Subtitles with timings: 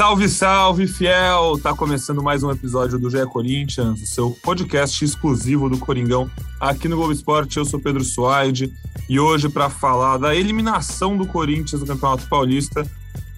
[0.00, 1.60] Salve, salve, fiel!
[1.62, 6.88] Tá começando mais um episódio do GE Corinthians, o seu podcast exclusivo do Coringão aqui
[6.88, 7.58] no Globo Esporte.
[7.58, 8.72] Eu sou Pedro Suaide
[9.10, 12.82] e hoje, para falar da eliminação do Corinthians no Campeonato Paulista,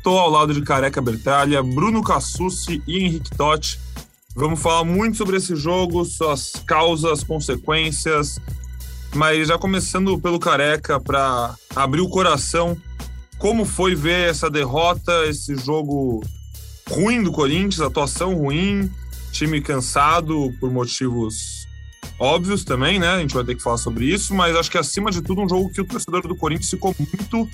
[0.04, 3.80] tô ao lado de Careca Bertalha, Bruno Cassucci e Henrique Totti.
[4.32, 8.38] Vamos falar muito sobre esse jogo, suas causas, consequências,
[9.16, 12.80] mas já começando pelo Careca, para abrir o coração,
[13.36, 16.22] como foi ver essa derrota, esse jogo
[16.88, 18.90] ruim do Corinthians, atuação ruim,
[19.32, 21.62] time cansado por motivos
[22.18, 23.08] óbvios também, né?
[23.08, 25.48] A gente vai ter que falar sobre isso, mas acho que acima de tudo um
[25.48, 27.48] jogo que o torcedor do Corinthians ficou muito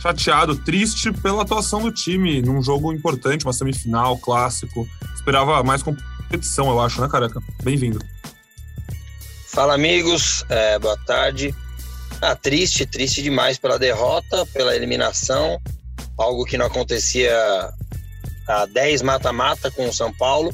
[0.00, 4.88] chateado, triste pela atuação do time num jogo importante, uma semifinal, clássico.
[5.14, 7.42] Esperava mais competição, eu acho, né, careca?
[7.62, 7.98] Bem-vindo.
[9.48, 10.44] Fala, amigos.
[10.48, 11.54] É, boa tarde.
[12.20, 15.60] Ah, triste, triste demais pela derrota, pela eliminação.
[16.16, 17.32] Algo que não acontecia
[18.46, 20.52] a 10 mata-mata com o São Paulo.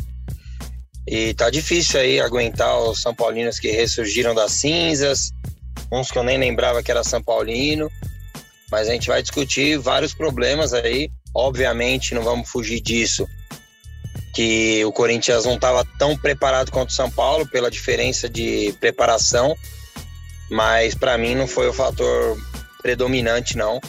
[1.07, 5.33] E tá difícil aí aguentar os São Paulinos que ressurgiram das cinzas,
[5.91, 7.91] uns que eu nem lembrava que era São Paulino.
[8.71, 11.11] Mas a gente vai discutir vários problemas aí.
[11.35, 13.27] Obviamente, não vamos fugir disso,
[14.35, 19.57] que o Corinthians não estava tão preparado quanto o São Paulo pela diferença de preparação,
[20.51, 22.37] mas para mim não foi o fator
[22.83, 23.81] predominante, não.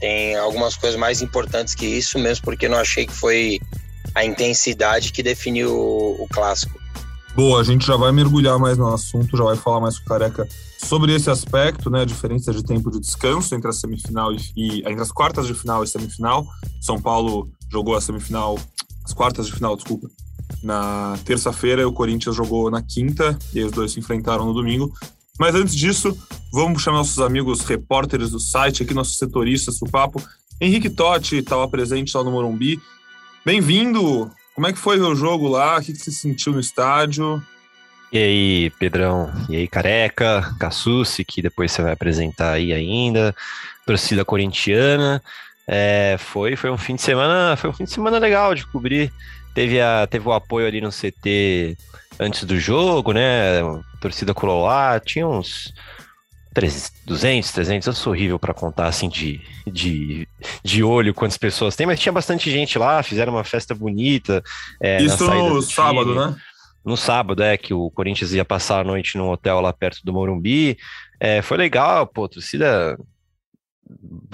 [0.00, 3.60] Tem algumas coisas mais importantes que isso, mesmo porque não achei que foi
[4.14, 6.78] a intensidade que definiu o, clássico.
[7.34, 10.08] Boa, a gente já vai mergulhar mais no assunto, já vai falar mais com o
[10.08, 12.02] Careca sobre esse aspecto, né?
[12.02, 15.84] A diferença de tempo de descanso entre a semifinal e entre as quartas de final
[15.84, 16.46] e semifinal.
[16.80, 18.58] São Paulo jogou a semifinal,
[19.04, 20.08] as quartas de final, desculpa,
[20.62, 24.92] na terça-feira, o Corinthians jogou na quinta, e os dois se enfrentaram no domingo.
[25.38, 26.18] Mas antes disso,
[26.52, 30.20] vamos chamar nossos amigos repórteres do site, aqui nossos setoristas do papo.
[30.60, 32.80] Henrique Totti estava presente lá no Morumbi.
[33.46, 34.28] Bem-vindo!
[34.56, 35.78] Como é que foi o jogo lá?
[35.78, 37.40] O que, você sentiu no estádio?
[38.12, 39.32] E aí, Pedrão?
[39.48, 43.32] E aí, Careca, Cassucci, que depois você vai apresentar aí ainda,
[43.86, 45.22] torcida corintiana.
[45.68, 49.12] É, foi, foi um fim de semana, foi um fim de semana legal de cobrir.
[49.54, 51.76] Teve, a, teve o apoio ali no CT
[52.20, 53.60] antes do jogo, né?
[54.00, 55.72] Torcida colou lá, tinha uns
[57.06, 60.26] 200, 300, eu sou horrível para contar assim de, de,
[60.64, 64.42] de olho quantas pessoas tem, mas tinha bastante gente lá, fizeram uma festa bonita.
[64.82, 66.36] É, Isso no sábado, né?
[66.84, 70.12] No sábado, é, que o Corinthians ia passar a noite num hotel lá perto do
[70.12, 70.78] Morumbi.
[71.20, 72.98] É, foi legal, pô, torcida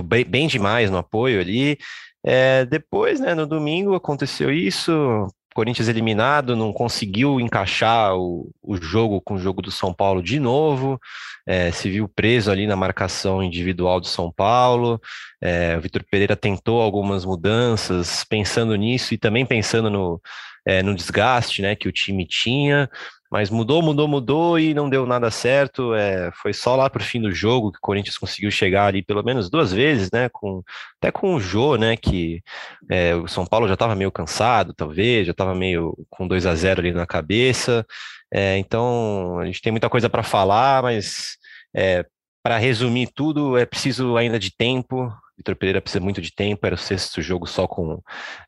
[0.05, 1.79] bem, bem demais no apoio ali.
[2.25, 9.21] É, depois, né, no domingo aconteceu isso, Corinthians eliminado, não conseguiu encaixar o, o jogo
[9.21, 11.01] com o jogo do São Paulo de novo,
[11.47, 15.01] é, se viu preso ali na marcação individual do São Paulo.
[15.41, 20.21] É, o Vitor Pereira tentou algumas mudanças pensando nisso e também pensando no,
[20.67, 22.91] é, no desgaste né, que o time tinha.
[23.35, 25.93] Mas mudou, mudou, mudou e não deu nada certo.
[25.93, 29.03] É, foi só lá para o fim do jogo que o Corinthians conseguiu chegar ali
[29.03, 30.29] pelo menos duas vezes, né?
[30.29, 30.63] Com,
[31.01, 31.97] até com o Jô, né?
[31.97, 32.41] Que
[32.89, 36.55] é, o São Paulo já estava meio cansado, talvez, já estava meio com 2 a
[36.55, 37.85] 0 ali na cabeça.
[38.33, 41.37] É, então a gente tem muita coisa para falar, mas
[41.75, 42.07] é,
[42.41, 45.13] para resumir tudo, é preciso ainda de tempo.
[45.37, 48.01] Vitor Pereira precisa muito de tempo, era o sexto jogo só com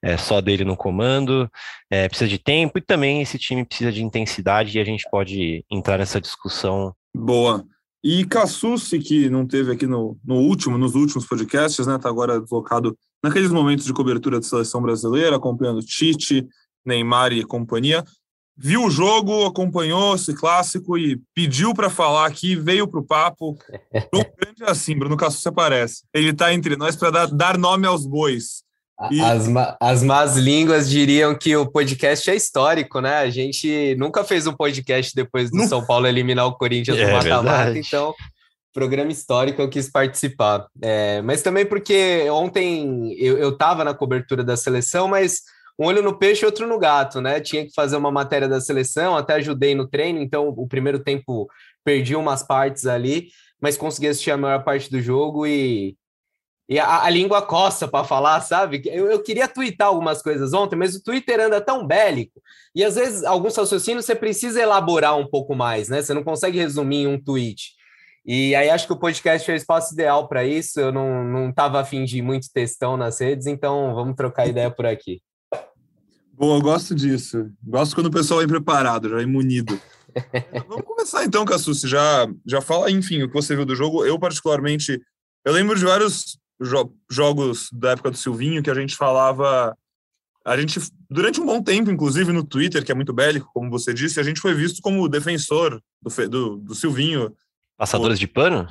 [0.03, 1.51] é, só dele no comando,
[1.91, 5.65] é, precisa de tempo e também esse time precisa de intensidade e a gente pode
[5.71, 6.95] entrar nessa discussão.
[7.15, 7.65] Boa.
[8.05, 11.99] E Cassucci, que não teve aqui no, no último, nos últimos podcasts, né?
[11.99, 16.47] Tá agora deslocado naqueles momentos de cobertura de seleção brasileira, acompanhando Tite,
[16.85, 18.05] Neymar e companhia
[18.57, 23.57] viu o jogo, acompanhou esse clássico e pediu para falar aqui, veio para o papo.
[24.11, 26.03] Tão grande assim, Bruno Cassus aparece.
[26.15, 28.65] Ele está entre nós para dar, dar, nome aos bois.
[29.11, 29.21] E...
[29.21, 29.47] As,
[29.79, 33.19] as más línguas diriam que o podcast é histórico, né?
[33.19, 37.13] A gente nunca fez um podcast depois do São Paulo eliminar o Corinthians é, no
[37.13, 38.15] mata-mata, então
[38.77, 40.67] programa histórico eu quis participar.
[40.83, 45.41] É, mas também porque ontem eu estava na cobertura da seleção, mas
[45.79, 47.41] um olho no peixe e outro no gato, né?
[47.41, 51.49] Tinha que fazer uma matéria da seleção, até ajudei no treino, então o primeiro tempo
[51.85, 53.29] perdi umas partes ali,
[53.61, 55.97] mas consegui assistir a maior parte do jogo e,
[56.69, 58.83] e a, a língua coça para falar, sabe?
[58.87, 62.41] Eu, eu queria twittar algumas coisas ontem, mas o Twitter anda tão bélico
[62.75, 66.03] e às vezes alguns raciocínios você precisa elaborar um pouco mais, né?
[66.03, 67.77] Você não consegue resumir em um tweet.
[68.25, 70.81] E aí acho que o podcast é o espaço ideal para isso.
[70.81, 74.85] Eu não, não tava afim de muito textão nas redes, então vamos trocar ideia por
[74.85, 75.23] aqui.
[76.37, 77.51] Boa, eu gosto disso.
[77.63, 79.81] Gosto quando o pessoal vem preparado, já imunido.
[80.69, 81.89] Vamos começar então, Cassucci.
[81.89, 84.05] Já, já fala, enfim, o que você viu do jogo.
[84.05, 85.01] Eu, particularmente,
[85.45, 89.77] eu lembro de vários jo jogos da época do Silvinho que a gente falava
[90.47, 90.79] a gente,
[91.11, 94.23] durante um bom tempo, inclusive no Twitter, que é muito bélico, como você disse, a
[94.23, 97.35] gente foi visto como defensor do, do, do Silvinho.
[97.77, 98.69] Passadores o, de pano?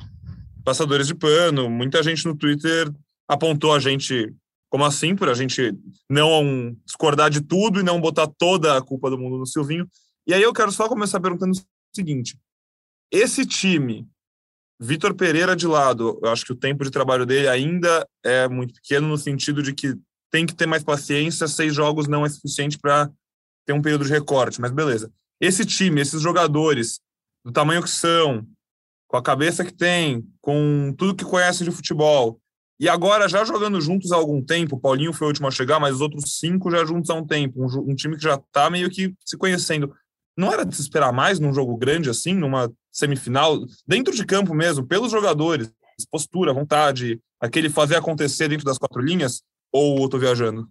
[0.64, 1.68] Passadores de pano.
[1.68, 2.90] Muita gente no Twitter
[3.28, 4.32] apontou a gente
[4.68, 5.74] como assim, por a gente
[6.10, 9.88] não discordar de tudo e não botar toda a culpa do mundo no Silvinho.
[10.26, 11.62] E aí eu quero só começar perguntando o
[11.94, 12.38] seguinte:
[13.10, 14.06] esse time,
[14.80, 18.74] Vitor Pereira de lado, eu acho que o tempo de trabalho dele ainda é muito
[18.74, 19.94] pequeno no sentido de que
[20.30, 23.10] tem que ter mais paciência, seis jogos não é suficiente para
[23.64, 25.10] ter um período de recorte, mas beleza.
[25.40, 27.00] Esse time, esses jogadores,
[27.44, 28.46] do tamanho que são,
[29.08, 32.40] com a cabeça que tem, com tudo que conhece de futebol,
[32.78, 35.96] e agora, já jogando juntos há algum tempo, Paulinho foi o último a chegar, mas
[35.96, 38.90] os outros cinco já juntos há um tempo, um, um time que já está meio
[38.90, 39.94] que se conhecendo.
[40.36, 44.54] Não era de se esperar mais num jogo grande assim, numa semifinal, dentro de campo
[44.54, 45.70] mesmo, pelos jogadores,
[46.10, 49.42] postura, vontade, aquele fazer acontecer dentro das quatro linhas?
[49.72, 50.68] Ou eu tô viajando?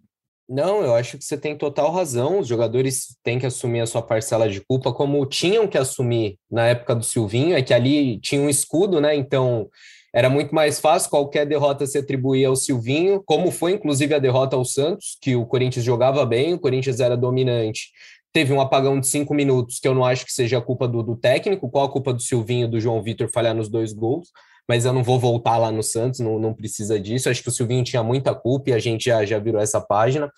[0.48, 2.40] Não, eu acho que você tem total razão.
[2.40, 6.68] Os jogadores têm que assumir a sua parcela de culpa, como tinham que assumir na
[6.68, 9.16] época do Silvinho, é que ali tinha um escudo, né?
[9.16, 9.68] Então
[10.15, 14.56] era muito mais fácil qualquer derrota se atribuir ao Silvinho, como foi inclusive a derrota
[14.56, 17.89] ao Santos, que o Corinthians jogava bem, o Corinthians era dominante.
[18.31, 21.03] Teve um apagão de cinco minutos, que eu não acho que seja a culpa do,
[21.03, 21.69] do técnico.
[21.69, 24.29] Qual a culpa do Silvinho do João Vitor falhar nos dois gols?
[24.69, 27.29] Mas eu não vou voltar lá no Santos, não, não precisa disso.
[27.29, 30.31] Acho que o Silvinho tinha muita culpa e a gente já, já virou essa página.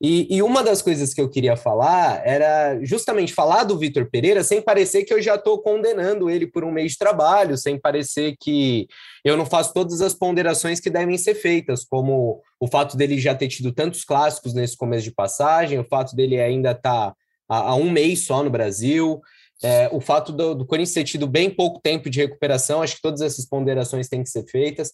[0.00, 4.42] E, e, uma das coisas que eu queria falar era justamente falar do Vitor Pereira
[4.42, 8.36] sem parecer que eu já estou condenando ele por um mês de trabalho, sem parecer
[8.40, 8.88] que
[9.24, 13.34] eu não faço todas as ponderações que devem ser feitas, como o fato dele já
[13.34, 17.16] ter tido tantos clássicos nesse começo de passagem, o fato dele ainda estar tá
[17.48, 19.20] há um mês só no Brasil,
[19.62, 23.02] é, o fato do, do Corinthians ter tido bem pouco tempo de recuperação, acho que
[23.02, 24.92] todas essas ponderações têm que ser feitas.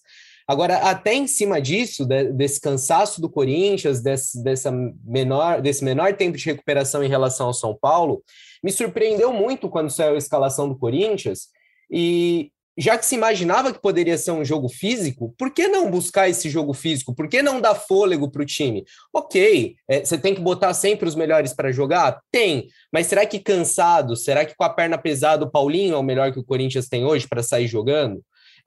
[0.51, 4.73] Agora, até em cima disso, de, desse cansaço do Corinthians, desse, dessa
[5.05, 8.21] menor, desse menor tempo de recuperação em relação ao São Paulo,
[8.61, 11.51] me surpreendeu muito quando saiu a escalação do Corinthians.
[11.89, 16.29] E já que se imaginava que poderia ser um jogo físico, por que não buscar
[16.29, 17.15] esse jogo físico?
[17.15, 18.85] Por que não dar fôlego para o time?
[19.15, 22.21] Ok, é, você tem que botar sempre os melhores para jogar?
[22.29, 24.17] Tem, mas será que cansado?
[24.17, 27.05] Será que com a perna pesada o Paulinho é o melhor que o Corinthians tem
[27.05, 28.21] hoje para sair jogando?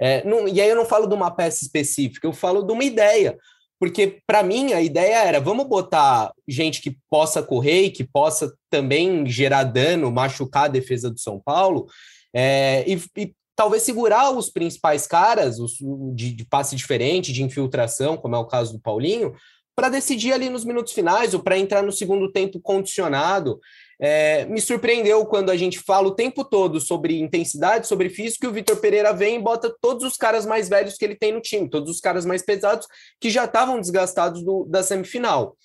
[0.04, 2.84] É, não, e aí eu não falo de uma peça específica, eu falo de uma
[2.84, 3.38] ideia.
[3.80, 8.54] Porque, para mim, a ideia era: vamos botar gente que possa correr e que possa
[8.70, 11.88] também gerar dano, machucar a defesa do São Paulo,
[12.36, 15.78] é, e, e, talvez segurar os principais caras os,
[16.14, 19.34] de, de passe diferente, de infiltração, como é o caso do Paulinho,
[19.74, 23.58] para decidir ali nos minutos finais ou para entrar no segundo tempo condicionado.
[24.06, 28.50] É, me surpreendeu quando a gente fala o tempo todo sobre intensidade, sobre físico, e
[28.50, 31.40] o Vitor Pereira vem e bota todos os caras mais velhos que ele tem no
[31.40, 32.86] time, todos os caras mais pesados
[33.18, 35.56] que já estavam desgastados do, da semifinal.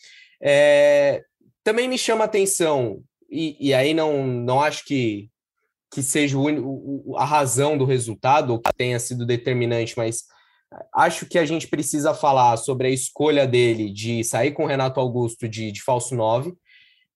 [0.40, 1.24] É,
[1.64, 5.28] também me chama atenção, e, e, aí não, não acho que,
[5.92, 10.26] que seja o, a razão do resultado, ou que tenha sido determinante, mas
[10.94, 15.00] acho que a gente precisa falar sobre a escolha dele de sair com o Renato
[15.00, 16.52] Augusto de, de falso 9.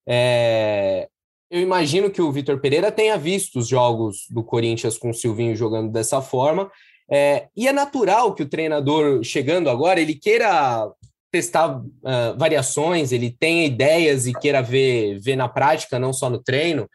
[0.05, 1.09] É,
[1.53, 5.55] eu imagino que o Vitor Pereira tenha visto os jogos do Corinthians com o Silvinho
[5.55, 6.71] jogando dessa forma.
[7.11, 10.91] É, e é natural que o treinador, chegando agora, ele queira
[11.31, 16.43] testar uh, variações, ele tenha ideias e queira ver, ver na prática, não só no
[16.43, 16.89] treino.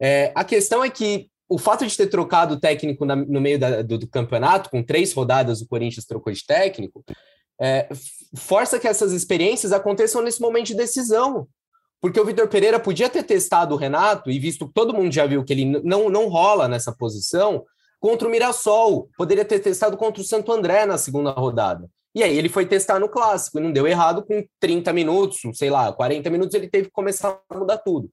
[0.00, 3.58] É, a questão é que o fato de ter trocado o técnico na, no meio
[3.58, 7.04] da, do, do, campeonato, com três rodadas o Corinthians trocou de técnico,
[7.60, 7.88] é,
[8.36, 11.48] força que essas experiências aconteçam nesse momento de decisão.
[12.00, 15.26] Porque o Vitor Pereira podia ter testado o Renato e visto que todo mundo já
[15.26, 17.64] viu que ele não, não rola nessa posição
[17.98, 19.08] contra o Mirassol.
[19.16, 21.88] Poderia ter testado contra o Santo André na segunda rodada.
[22.16, 25.68] E aí ele foi testar no clássico e não deu errado com 30 minutos, sei
[25.68, 28.08] lá, 40 minutos, ele teve que começar a mudar tudo.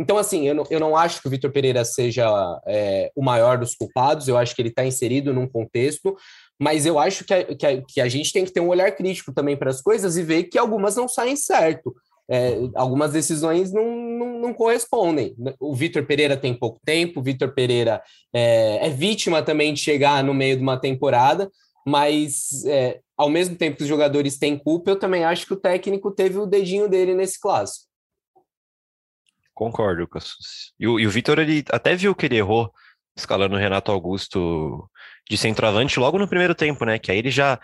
[0.00, 2.24] Então, assim, eu não, eu não acho que o Vitor Pereira seja
[2.68, 6.16] é, o maior dos culpados, eu acho que ele está inserido num contexto,
[6.56, 8.92] mas eu acho que a, que, a, que a gente tem que ter um olhar
[8.92, 11.92] crítico também para as coisas e ver que algumas não saem certo
[12.28, 15.34] é, algumas decisões não, não, não correspondem.
[15.58, 20.22] O Vitor Pereira tem pouco tempo, o Vitor Pereira é, é, vítima também de chegar
[20.22, 21.50] no meio de uma temporada,
[21.86, 25.60] mas é, ao mesmo tempo que os jogadores têm culpa, eu também acho que o
[25.60, 27.86] técnico teve o dedinho dele nesse clássico.
[29.54, 30.72] Concordo, Cassus.
[30.78, 32.70] E o, e o Vitor, ele até viu que ele errou
[33.16, 34.88] escalando o Renato Augusto
[35.28, 36.98] de centroavante logo no primeiro tempo, né?
[36.98, 37.58] Que aí ele já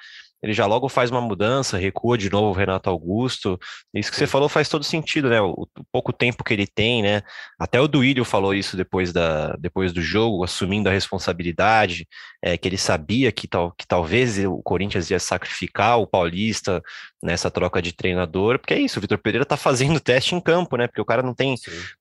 [0.44, 3.58] ele já logo faz uma mudança, recua de novo o Renato Augusto.
[3.94, 5.40] Isso que você falou faz todo sentido, né?
[5.40, 7.22] O, o pouco tempo que ele tem, né?
[7.58, 12.06] Até o Duílio falou isso depois, da, depois do jogo, assumindo a responsabilidade,
[12.42, 16.82] é, que ele sabia que, tal, que talvez o Corinthians ia sacrificar o Paulista
[17.22, 20.76] nessa troca de treinador, porque é isso, o Vitor Pereira tá fazendo teste em campo,
[20.76, 20.86] né?
[20.86, 21.54] Porque o cara não tem,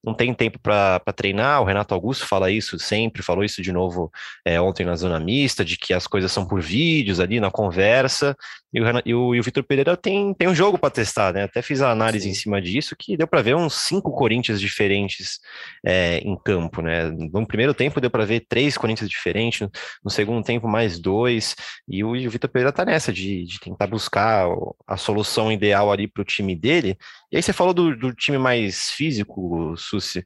[0.04, 1.62] não tem tempo para treinar.
[1.62, 4.12] O Renato Augusto fala isso sempre, falou isso de novo
[4.44, 8.33] é, ontem na zona mista, de que as coisas são por vídeos ali na conversa,
[8.74, 11.44] e o, e o, o Vitor Pereira tem, tem um jogo para testar, né?
[11.44, 12.32] Até fiz a análise Sim.
[12.32, 15.40] em cima disso, que deu para ver uns cinco Corinthians diferentes
[15.86, 17.10] é, em campo, né?
[17.12, 19.68] No primeiro tempo deu para ver três Corinthians diferentes,
[20.04, 21.56] no segundo tempo mais dois,
[21.88, 24.48] e o, o Vitor Pereira tá nessa de, de tentar buscar
[24.88, 26.98] a solução ideal ali para o time dele.
[27.32, 30.25] E aí você falou do, do time mais físico, Susi.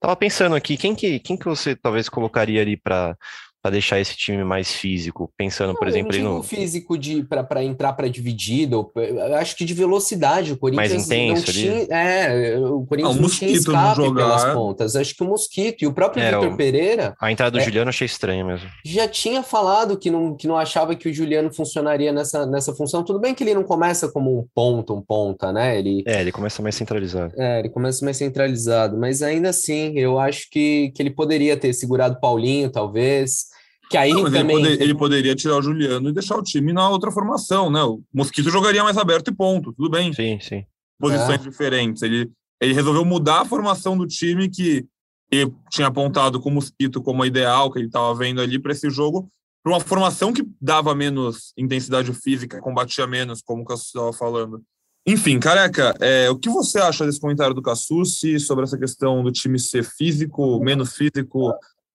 [0.00, 3.16] Tava pensando aqui, quem que, quem que você talvez colocaria ali para
[3.64, 7.64] para deixar esse time mais físico, pensando, não, por exemplo, não no físico de para
[7.64, 8.92] entrar para dividido,
[9.38, 13.22] acho que de velocidade, o Corinthians mais intenso não tinha, é, o Corinthians ah, o
[13.22, 14.94] não tinha escape não jogar, pelas pontas.
[14.94, 17.88] Acho que o Mosquito e o próprio é, Vitor Pereira, a entrada do é, Juliano
[17.88, 18.68] achei estranha mesmo.
[18.84, 23.02] Já tinha falado que não que não achava que o Juliano funcionaria nessa nessa função.
[23.02, 25.78] Tudo bem que ele não começa como um ponta, um ponta, né?
[25.78, 27.32] Ele É, ele começa mais centralizado.
[27.34, 31.72] É, ele começa mais centralizado, mas ainda assim, eu acho que que ele poderia ter
[31.72, 33.53] segurado Paulinho, talvez.
[33.90, 34.40] Que aí não, também...
[34.40, 37.82] ele, poder, ele, poderia tirar o Juliano e deixar o time na outra formação, né?
[37.82, 40.12] O Mosquito jogaria mais aberto e ponto, tudo bem.
[40.12, 40.64] Sim, sim.
[40.98, 41.48] Posições é.
[41.50, 42.02] diferentes.
[42.02, 44.86] Ele, ele resolveu mudar a formação do time que
[45.30, 48.72] ele tinha apontado com o Mosquito como a ideal, que ele estava vendo ali para
[48.72, 49.28] esse jogo,
[49.62, 54.62] para uma formação que dava menos intensidade física, combatia menos, como o Cassus estava falando.
[55.06, 59.30] Enfim, careca, é, o que você acha desse comentário do Cassucci sobre essa questão do
[59.30, 61.52] time ser físico, menos físico,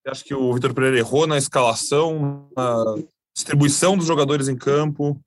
[0.09, 2.95] acha que o Vitor Pereira errou na escalação, na
[3.35, 5.19] distribuição dos jogadores em campo?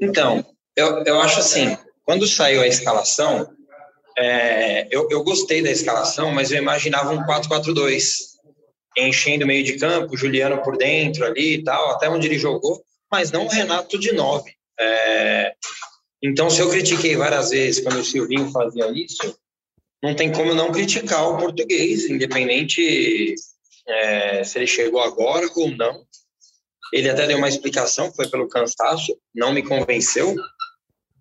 [0.00, 0.44] Então,
[0.74, 3.48] eu, eu acho assim, quando saiu a escalação,
[4.18, 8.04] é, eu, eu gostei da escalação, mas eu imaginava um 4-4-2,
[8.96, 12.82] enchendo o meio de campo, Juliano por dentro ali e tal, até onde ele jogou,
[13.10, 14.50] mas não o Renato de 9.
[14.78, 15.54] É,
[16.22, 19.38] então, se eu critiquei várias vezes quando o Silvinho fazia isso,
[20.02, 23.34] não tem como não criticar o português, independente
[23.86, 26.04] é, se ele chegou agora ou não.
[26.92, 30.34] Ele até deu uma explicação, foi pelo cansaço, não me convenceu.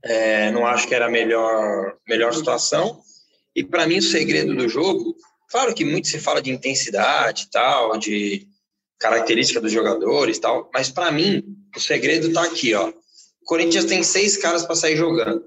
[0.03, 3.01] É, não acho que era a melhor, melhor situação.
[3.55, 5.15] E para mim, o segredo do jogo,
[5.50, 8.48] claro que muito se fala de intensidade tal, de
[9.00, 11.43] característica dos jogadores tal, mas para mim,
[11.75, 12.89] o segredo está aqui, ó.
[12.89, 15.43] O Corinthians tem seis caras para sair jogando.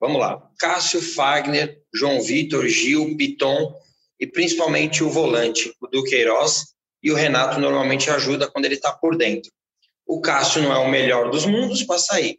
[0.00, 0.42] Vamos lá.
[0.58, 3.74] Cássio, Fagner, João Vitor, Gil, Piton,
[4.20, 9.16] e principalmente o volante, o Duqueiroz, e o Renato normalmente ajuda quando ele está por
[9.16, 9.50] dentro.
[10.06, 12.38] O Cássio não é o melhor dos mundos para sair.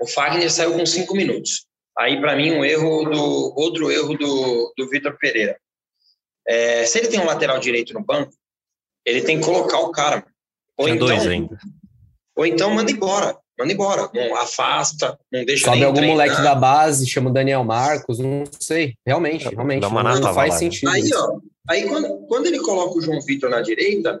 [0.00, 1.66] O Fagner saiu com cinco minutos.
[1.98, 5.58] Aí, para mim, um erro do outro erro do, do Vitor Pereira.
[6.46, 8.32] É, se ele tem um lateral direito no banco,
[9.04, 10.24] ele tem que colocar o cara.
[10.76, 11.58] Ou Tinha então, dois ainda.
[12.36, 14.10] Ou então manda embora manda embora.
[14.12, 16.16] Não afasta, não deixa Sobe algum treinar.
[16.16, 18.94] moleque da base, chama o Daniel Marcos, não sei.
[19.06, 19.82] Realmente, realmente.
[19.82, 20.88] Não, não faz sentido.
[20.90, 21.38] Aí, ó,
[21.68, 24.20] aí quando, quando ele coloca o João Vitor na direita,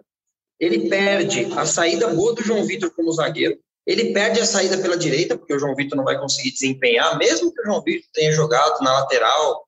[0.58, 3.58] ele perde a saída boa do João Vitor como zagueiro.
[3.84, 7.52] Ele perde a saída pela direita, porque o João Vitor não vai conseguir desempenhar, mesmo
[7.52, 9.64] que o João Vitor tenha jogado na lateral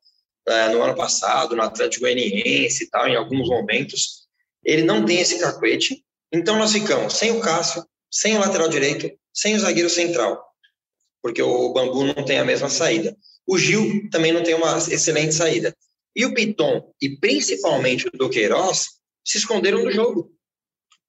[0.47, 4.25] é, no ano passado, no Atlético Goianiense e tal, em alguns momentos.
[4.65, 6.05] Ele não tem esse cacuete.
[6.33, 10.43] Então nós ficamos sem o Cássio, sem o lateral direito, sem o zagueiro central,
[11.23, 13.17] porque o Bambu não tem a mesma saída.
[13.47, 15.75] O Gil também não tem uma excelente saída.
[16.17, 18.87] E o Piton, e principalmente o Duqueiroz,
[19.27, 20.31] se esconderam do jogo.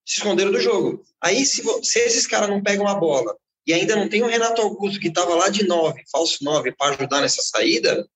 [0.04, 1.04] Se esconderam do jogo.
[1.22, 4.62] Aí, se, se esses caras não pegam a bola e ainda não tem o Renato
[4.62, 8.06] Augusto, que estava lá de nove, falso nove, para ajudar nessa saída,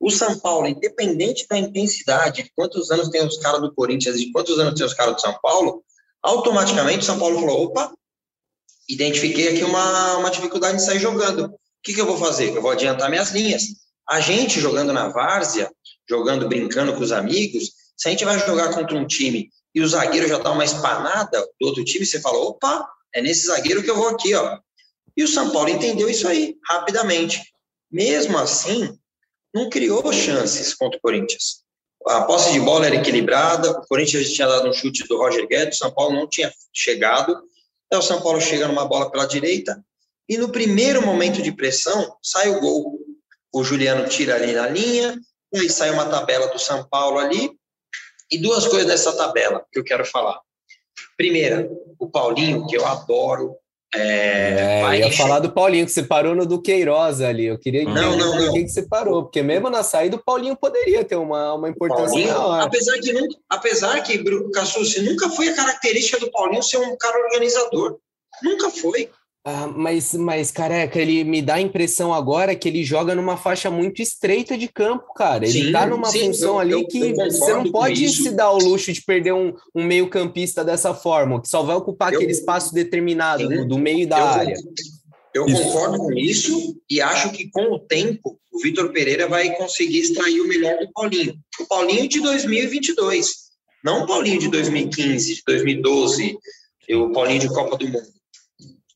[0.00, 4.30] o São Paulo, independente da intensidade, de quantos anos tem os caras do Corinthians de
[4.30, 5.82] quantos anos tem os caras do São Paulo,
[6.22, 7.92] automaticamente o São Paulo falou: opa,
[8.88, 11.46] identifiquei aqui uma, uma dificuldade de sair jogando.
[11.46, 12.54] O que, que eu vou fazer?
[12.54, 13.64] Eu vou adiantar minhas linhas.
[14.08, 15.70] A gente jogando na várzea,
[16.08, 19.88] jogando, brincando com os amigos, se a gente vai jogar contra um time e o
[19.88, 23.90] zagueiro já dá uma espanada do outro time, você fala, opa, é nesse zagueiro que
[23.90, 24.58] eu vou aqui, ó.
[25.16, 27.42] E o São Paulo entendeu isso aí, rapidamente.
[27.90, 28.96] Mesmo assim,
[29.54, 31.62] não criou chances contra o Corinthians.
[32.06, 35.76] A posse de bola era equilibrada, o Corinthians tinha dado um chute do Roger Guedes,
[35.76, 37.42] o São Paulo não tinha chegado,
[37.92, 39.82] Aí o São Paulo chega numa bola pela direita
[40.28, 42.98] e no primeiro momento de pressão sai o gol.
[43.52, 45.18] O Juliano tira ali na linha,
[45.54, 47.50] aí sai uma tabela do São Paulo ali.
[48.30, 50.38] E duas coisas dessa tabela que eu quero falar.
[51.16, 51.66] Primeira,
[51.98, 53.56] o Paulinho, que eu adoro,
[53.94, 57.46] É, é eu ia falar do Paulinho, que você parou no do Queiroz ali.
[57.46, 58.52] Eu queria entender não, não, não.
[58.52, 62.06] que, que você parou, porque mesmo na saída o Paulinho poderia ter uma, uma importância
[62.08, 62.60] Paulinho, maior.
[62.60, 67.18] Apesar que, nunca, apesar que Cassucci, nunca foi a característica do Paulinho ser um cara
[67.24, 67.98] organizador.
[68.42, 69.10] Nunca foi.
[69.50, 73.70] Ah, mas, mas, careca, ele me dá a impressão agora que ele joga numa faixa
[73.70, 75.46] muito estreita de campo, cara.
[75.46, 78.30] Ele sim, tá numa sim, função eu, ali eu, que eu você não pode se
[78.30, 82.30] dar o luxo de perder um, um meio-campista dessa forma, que só vai ocupar aquele
[82.30, 84.54] espaço determinado do, do, meio da área.
[85.32, 85.62] Eu isso.
[85.62, 90.42] concordo com isso e acho que com o tempo o Vitor Pereira vai conseguir extrair
[90.42, 91.34] o melhor do Paulinho.
[91.58, 93.30] O Paulinho de 2022,
[93.82, 96.36] não o Paulinho de 2015, de 2012,
[96.90, 98.17] o Paulinho de Copa do Mundo.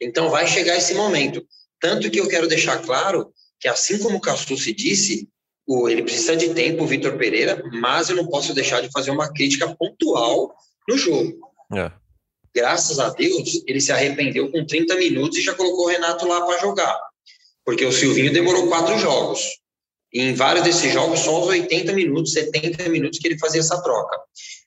[0.03, 1.45] Então, vai chegar esse momento.
[1.81, 5.29] Tanto que eu quero deixar claro que, assim como o Cassu se disse,
[5.67, 9.11] o, ele precisa de tempo, o Vitor Pereira, mas eu não posso deixar de fazer
[9.11, 10.55] uma crítica pontual
[10.89, 11.33] no jogo.
[11.75, 11.91] É.
[12.55, 16.45] Graças a Deus, ele se arrependeu com 30 minutos e já colocou o Renato lá
[16.45, 17.01] para jogar.
[17.65, 19.41] Porque o Silvinho demorou quatro jogos.
[20.13, 23.83] E em vários desses jogos, só os 80 minutos, 70 minutos que ele fazia essa
[23.83, 24.21] troca.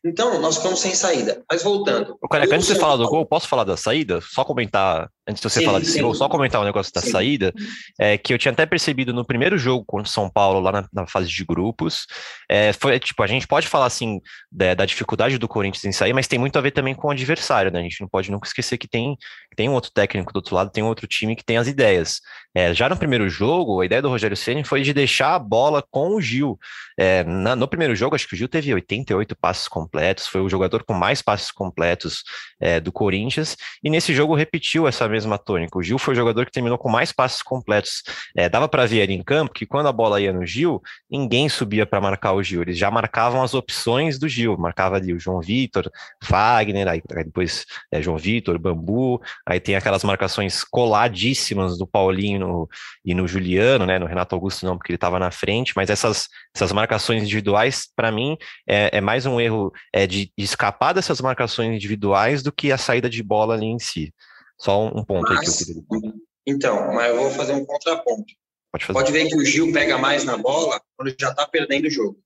[0.04, 1.44] Então, nós ficamos sem saída.
[1.52, 2.18] Mas voltando.
[2.22, 4.20] O cara, antes de você falar do gol, posso falar da saída?
[4.22, 6.02] Só comentar antes de você sim, falar sim.
[6.02, 7.12] gol, só comentar um negócio da sim.
[7.12, 7.54] saída,
[8.00, 10.88] é, que eu tinha até percebido no primeiro jogo contra o São Paulo, lá na,
[10.94, 12.06] na fase de grupos,
[12.50, 14.20] é, foi, tipo, a gente pode falar, assim,
[14.52, 17.12] da, da, dificuldade do Corinthians em sair, mas tem muito a ver também com o
[17.12, 19.18] adversário, né, a gente não pode nunca esquecer que tem,
[19.56, 22.22] tem um outro técnico do outro lado, tem um outro time que tem as ideias.
[22.56, 25.84] É, já no primeiro jogo, a ideia do Rogério Ceni foi de deixar a bola
[25.92, 26.58] com o Gil.
[26.98, 30.48] É, na, no primeiro jogo, acho que o Gil teve 88 passes completos, foi o
[30.48, 32.24] jogador com mais passes completos
[32.62, 35.78] é, do Corinthians, e nesse jogo repetiu essa mesma tônica.
[35.78, 38.04] O Gil foi o jogador que terminou com mais passes completos.
[38.36, 41.50] É, dava para ver ali em campo que quando a bola ia no Gil, ninguém
[41.50, 42.62] subia para marcar o Gil.
[42.62, 44.58] Eles já marcavam as opções do Gil.
[44.58, 45.90] Marcava ali o João Vitor,
[46.24, 49.22] Fagner, aí, depois é, João Vitor, Bambu.
[49.48, 52.68] Aí tem aquelas marcações coladíssimas do Paulinho
[53.04, 53.98] e no Juliano, né?
[53.98, 55.74] No Renato Augusto não, porque ele estava na frente.
[55.76, 60.44] Mas essas, essas marcações individuais, para mim, é, é, mais um erro é, de, de
[60.44, 64.14] escapar dessas marcações individuais do que a saída de bola ali em si.
[64.60, 66.14] Só um ponto mas, aí que eu queria.
[66.48, 68.34] Então, mas eu vou fazer um contraponto.
[68.72, 69.00] Pode, fazer.
[69.00, 72.20] Pode ver que o Gil pega mais na bola quando já está perdendo o jogo.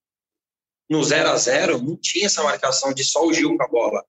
[0.90, 4.04] No 0 a 0 não tinha essa marcação de só o Gil com a bola.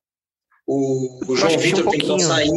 [0.66, 2.50] O, o João Vitor um tentou sair.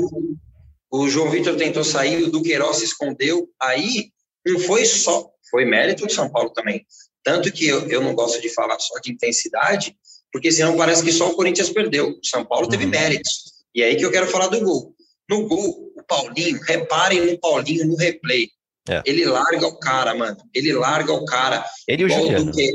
[0.91, 3.49] O João Vitor tentou sair, o Duqueiroz se escondeu.
[3.61, 4.11] Aí
[4.45, 6.85] não foi só, foi mérito do São Paulo também.
[7.23, 9.97] Tanto que eu, eu não gosto de falar só de intensidade,
[10.31, 12.09] porque senão parece que só o Corinthians perdeu.
[12.09, 12.91] O São Paulo teve uhum.
[12.91, 13.53] méritos.
[13.73, 14.92] E é aí que eu quero falar do gol.
[15.29, 18.49] No gol, o Paulinho, reparem no Paulinho no replay.
[18.87, 19.01] É.
[19.05, 20.37] Ele larga o cara, mano.
[20.53, 21.65] Ele larga o cara.
[21.87, 22.73] Ele igual, o Duque,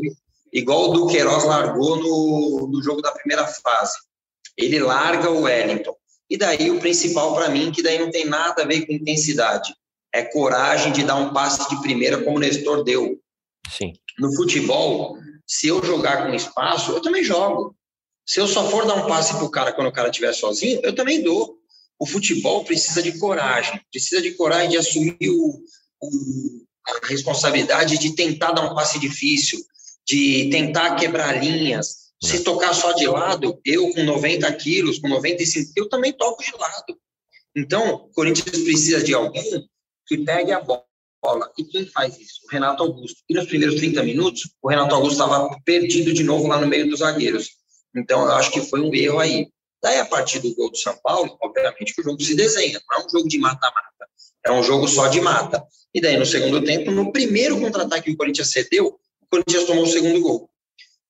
[0.53, 3.99] igual o Duqueiroz largou no, no jogo da primeira fase.
[4.57, 5.95] Ele larga o Wellington.
[6.31, 9.75] E daí o principal para mim, que daí não tem nada a ver com intensidade,
[10.13, 13.19] é coragem de dar um passe de primeira como o Nestor deu.
[13.71, 13.93] Sim.
[14.19, 17.75] No futebol, se eu jogar com espaço, eu também jogo.
[18.27, 20.95] Se eu só for dar um passe pro cara quando o cara estiver sozinho, eu
[20.95, 21.58] também dou
[21.99, 25.61] o futebol precisa de coragem, precisa de coragem de assumir o,
[26.01, 29.59] o, a responsabilidade de tentar dar um passe difícil,
[30.07, 32.09] de tentar quebrar linhas.
[32.23, 32.41] Se é.
[32.41, 36.99] tocar só de lado, eu com 90 quilos, com 95 eu também toco de lado.
[37.55, 39.69] Então, o Corinthians precisa de alguém
[40.07, 40.87] que pegue a bola.
[41.59, 42.41] E quem faz isso?
[42.47, 43.23] O Renato Augusto.
[43.29, 46.89] E nos primeiros 30 minutos, o Renato Augusto estava perdido de novo lá no meio
[46.89, 47.51] dos zagueiros.
[47.95, 49.49] Então, eu acho que foi um erro aí.
[49.83, 52.99] Daí, a partir do gol do São Paulo, obviamente que o jogo se desenha, não
[52.99, 54.09] é um jogo de mata-mata,
[54.45, 55.65] é um jogo só de mata.
[55.95, 59.85] E daí, no segundo tempo, no primeiro contra-ataque que o Corinthians cedeu, o Corinthians tomou
[59.85, 60.51] o segundo gol.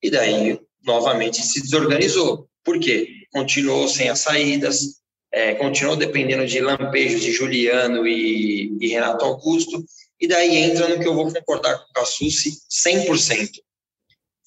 [0.03, 2.49] E daí, novamente, se desorganizou.
[2.63, 3.09] Por quê?
[3.33, 4.99] Continuou sem as saídas,
[5.33, 9.85] é, continuou dependendo de lampejos de Juliano e, e, Renato Augusto,
[10.21, 13.49] e daí entra no que eu vou concordar com o Cassucci 100%.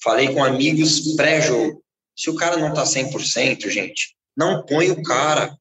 [0.02, 1.82] Falei com amigos pré-jogo.
[2.16, 5.56] Se o cara não tá 100%, gente, não põe o cara.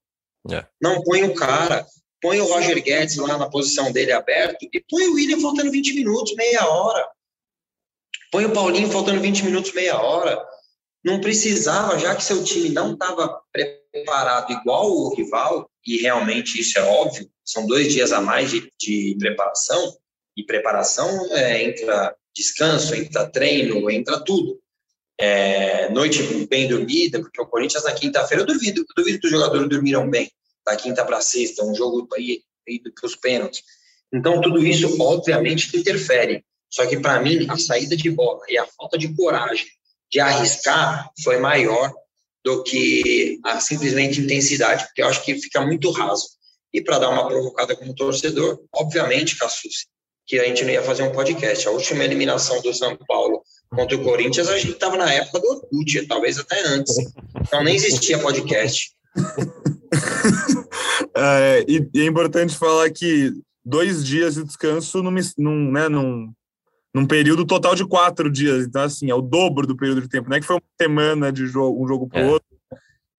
[0.50, 0.66] É.
[0.82, 1.86] Não põe o cara.
[2.22, 5.94] Põe o Roger Guedes lá na posição dele aberto e põe o William faltando 20
[5.94, 7.10] minutos, meia hora.
[8.32, 10.40] Põe o Paulinho faltando 20 minutos, meia hora.
[11.04, 16.78] Não precisava, já que seu time não estava preparado igual o rival, e realmente isso
[16.78, 19.98] é óbvio, são dois dias a mais de, de preparação,
[20.38, 24.61] e preparação é, entra descanso, entra treino, entra tudo
[25.22, 29.32] é, noite bem dormida, porque o Corinthians na quinta-feira, eu duvido, eu duvido que os
[29.32, 30.32] jogadores dormiram bem,
[30.66, 32.08] da quinta para sexta, um jogo
[32.68, 33.64] ido para os pênaltis.
[34.12, 36.44] Então, tudo isso, obviamente, interfere.
[36.70, 39.68] Só que, para mim, a saída de bola e a falta de coragem
[40.12, 41.94] de arriscar foi maior
[42.44, 46.28] do que a simplesmente intensidade, porque eu acho que fica muito raso.
[46.74, 49.86] E para dar uma provocada como torcedor, obviamente, Cassus,
[50.26, 51.68] que a gente não ia fazer um podcast.
[51.68, 55.48] A última eliminação do São Paulo contra o Corinthians, a gente estava na época do
[55.48, 56.96] Orkut, talvez até antes.
[57.40, 58.92] Então nem existia podcast.
[61.16, 66.32] é, e, e, é importante falar que dois dias de descanso num, num, né, num,
[66.94, 68.66] num período total de quatro dias.
[68.66, 70.30] Então, assim, é o dobro do período de tempo.
[70.30, 72.32] Não é que foi uma semana de jogo, um jogo para o é.
[72.32, 72.48] outro.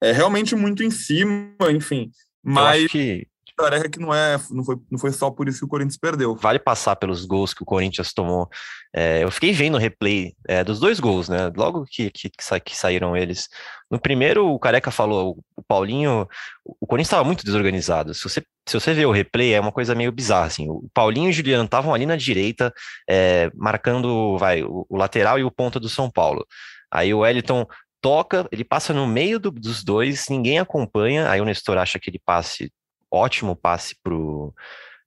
[0.02, 2.10] É realmente muito em cima, enfim.
[2.42, 5.68] Mas que tarefa que não é, não foi, não foi só por isso que o
[5.68, 6.34] Corinthians perdeu.
[6.34, 8.48] Vale passar pelos gols que o Corinthians tomou.
[8.94, 11.50] É, eu fiquei vendo o replay é, dos dois gols, né?
[11.56, 13.48] Logo que, que, que, saíram eles.
[13.90, 16.28] No primeiro, o Careca falou, o Paulinho,
[16.64, 18.14] o Corinthians estava muito desorganizado.
[18.14, 20.68] Se você, se você ver o replay, é uma coisa meio bizarra, assim.
[20.68, 22.72] O Paulinho e o Juliano estavam ali na direita,
[23.08, 26.46] é, marcando, vai, o, o lateral e o ponta do São Paulo.
[26.90, 27.66] Aí o Wellington
[28.02, 32.10] toca, ele passa no meio do, dos dois, ninguém acompanha, aí o Nestor acha que
[32.10, 32.70] ele passe
[33.12, 34.54] ótimo passe pro,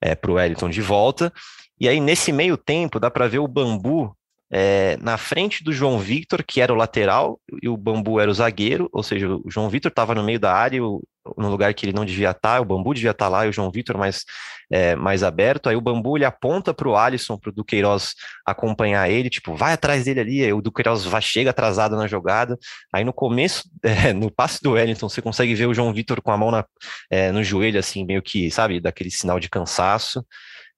[0.01, 1.33] é, pro Wellington de volta.
[1.79, 4.15] E aí, nesse meio tempo, dá para ver o Bambu
[4.51, 8.33] é, na frente do João Victor, que era o lateral, e o Bambu era o
[8.33, 11.01] zagueiro, ou seja, o João Victor estava no meio da área, o,
[11.37, 13.49] no lugar que ele não devia estar, tá, o Bambu devia estar tá lá, e
[13.49, 14.23] o João Victor mais,
[14.71, 18.13] é, mais aberto, aí o Bambu ele aponta para o Alisson, para o Duqueiroz
[18.45, 22.57] acompanhar ele, tipo, vai atrás dele ali, aí o Duqueiroz vai, chega atrasado na jogada,
[22.93, 26.31] aí no começo, é, no passe do Wellington, você consegue ver o João Victor com
[26.31, 26.65] a mão na,
[27.09, 30.25] é, no joelho, assim, meio que, sabe, daquele sinal de cansaço,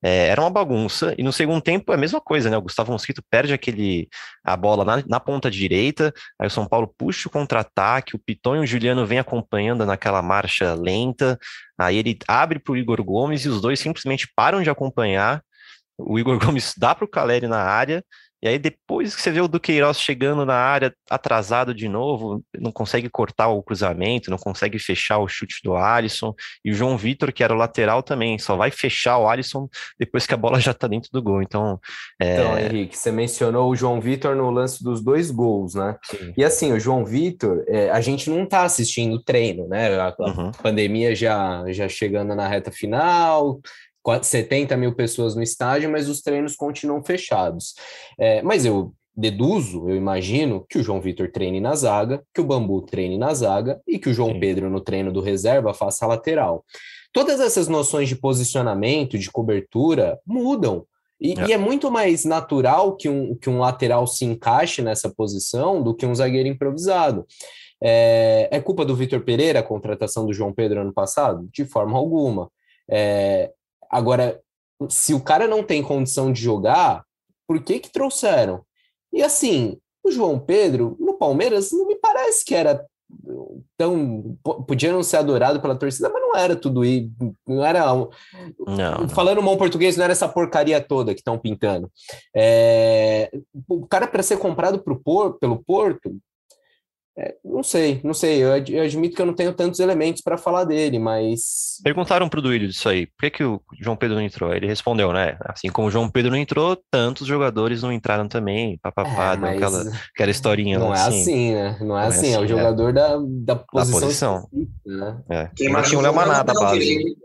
[0.03, 2.57] é, era uma bagunça, e no segundo tempo é a mesma coisa, né?
[2.57, 4.07] O Gustavo Mosquito perde aquele,
[4.43, 8.57] a bola na, na ponta direita, aí o São Paulo puxa o contra-ataque, o Piton
[8.57, 11.37] e o Juliano vêm acompanhando naquela marcha lenta,
[11.77, 15.41] aí ele abre para o Igor Gomes e os dois simplesmente param de acompanhar.
[15.97, 18.03] O Igor Gomes dá para o Caleri na área,
[18.41, 22.71] e aí, depois que você vê o Duqueiroz chegando na área atrasado de novo, não
[22.71, 26.35] consegue cortar o cruzamento, não consegue fechar o chute do Alisson.
[26.63, 29.67] E o João Vitor, que era o lateral também, só vai fechar o Alisson
[29.99, 31.41] depois que a bola já está dentro do gol.
[31.41, 31.79] Então,
[32.21, 32.35] é...
[32.35, 35.97] então, Henrique, você mencionou o João Vitor no lance dos dois gols, né?
[36.03, 36.33] Sim.
[36.37, 39.99] E assim, o João Vitor, é, a gente não está assistindo o treino, né?
[39.99, 40.51] A, a uhum.
[40.51, 43.59] pandemia já, já chegando na reta final,
[44.21, 47.75] 70 mil pessoas no estádio, mas os treinos continuam fechados.
[48.19, 52.43] É, mas eu deduzo, eu imagino, que o João Vitor treine na zaga, que o
[52.43, 54.39] Bambu treine na zaga e que o João Sim.
[54.39, 56.63] Pedro, no treino do reserva, faça a lateral.
[57.11, 60.85] Todas essas noções de posicionamento, de cobertura, mudam.
[61.19, 61.47] E é.
[61.47, 65.95] e é, muito mais natural que um, que um lateral se encaixe nessa posição do
[65.95, 67.25] que um zagueiro improvisado.
[67.81, 71.49] É, é culpa do Vitor Pereira a contratação do João Pedro ano passado?
[71.51, 72.51] De forma alguma.
[72.89, 73.51] É,
[73.89, 74.41] Agora,
[74.89, 77.03] se o cara não tem condição de jogar,
[77.47, 78.63] por que que trouxeram?
[79.11, 82.85] E assim, o João Pedro, no Palmeiras, não me parece que era
[83.77, 84.37] tão.
[84.67, 87.09] Podia não ser adorado pela torcida, mas não era tudo isso.
[87.47, 87.85] Não era.
[87.85, 91.91] Não, falando bom português, não era essa porcaria toda que estão pintando.
[92.35, 93.31] É,
[93.67, 96.17] o cara, para ser comprado pro Por, pelo Porto,
[97.19, 98.43] é, não sei, não sei.
[98.43, 101.79] Eu, eu, admito que eu não tenho tantos elementos para falar dele, mas.
[101.83, 103.07] Perguntaram para o Duílio disso aí.
[103.07, 104.53] Por que, que o João Pedro não entrou?
[104.53, 105.35] Ele respondeu, né?
[105.41, 108.77] Assim como o João Pedro não entrou, tantos jogadores não entraram também.
[108.83, 110.77] Papapá, é, aquela, aquela historinha.
[110.77, 111.77] Não é assim, né?
[111.79, 112.47] Não é, não é assim, é o assim, é.
[112.55, 113.99] jogador da, da posição.
[113.99, 114.49] Da posição.
[114.85, 115.21] Né?
[115.31, 115.49] É.
[115.55, 117.17] Quem não tinha o Léo Maná da base.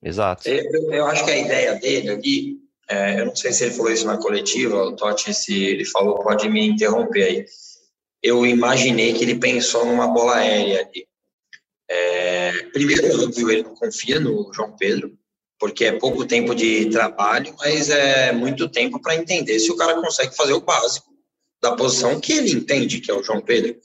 [0.00, 0.48] Exato.
[0.48, 2.56] Eu, eu, acho que a ideia dele aqui,
[2.88, 6.20] é, eu não sei se ele falou isso na coletiva, o Totti, se ele falou,
[6.20, 7.44] pode me interromper aí
[8.22, 11.08] eu imaginei que ele pensou numa bola aérea ali.
[11.88, 15.16] É, primeiro, óbvio, ele não confia no João Pedro,
[15.58, 20.00] porque é pouco tempo de trabalho, mas é muito tempo para entender se o cara
[20.00, 21.10] consegue fazer o básico
[21.60, 23.76] da posição que ele entende, que é o João Pedro.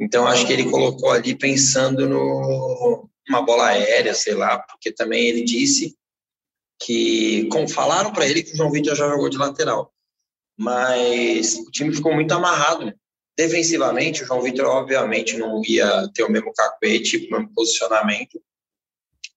[0.00, 5.26] Então, acho que ele colocou ali pensando no uma bola aérea, sei lá, porque também
[5.28, 5.96] ele disse
[6.82, 9.92] que, como falaram para ele que o João Vitor já jogou de lateral,
[10.58, 12.92] mas o time ficou muito amarrado
[13.36, 18.42] Defensivamente, o João Vitor, obviamente, não ia ter o mesmo cacuete, o mesmo posicionamento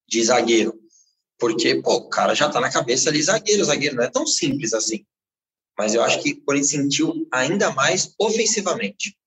[0.08, 0.78] de zagueiro.
[1.38, 4.74] Porque, pô, o cara já tá na cabeça ali, zagueiro, zagueiro, não é tão simples
[4.74, 5.06] assim.
[5.78, 9.18] Mas eu acho que o Corinthians sentiu ainda mais ofensivamente.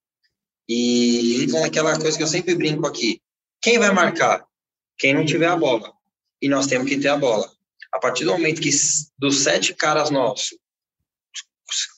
[0.69, 3.21] E entra naquela coisa que eu sempre brinco aqui.
[3.61, 4.47] Quem vai marcar?
[4.99, 5.93] Quem não tiver a bola.
[6.41, 7.51] E nós temos que ter a bola.
[7.93, 8.71] A partir do momento que
[9.19, 10.57] dos sete caras nossos,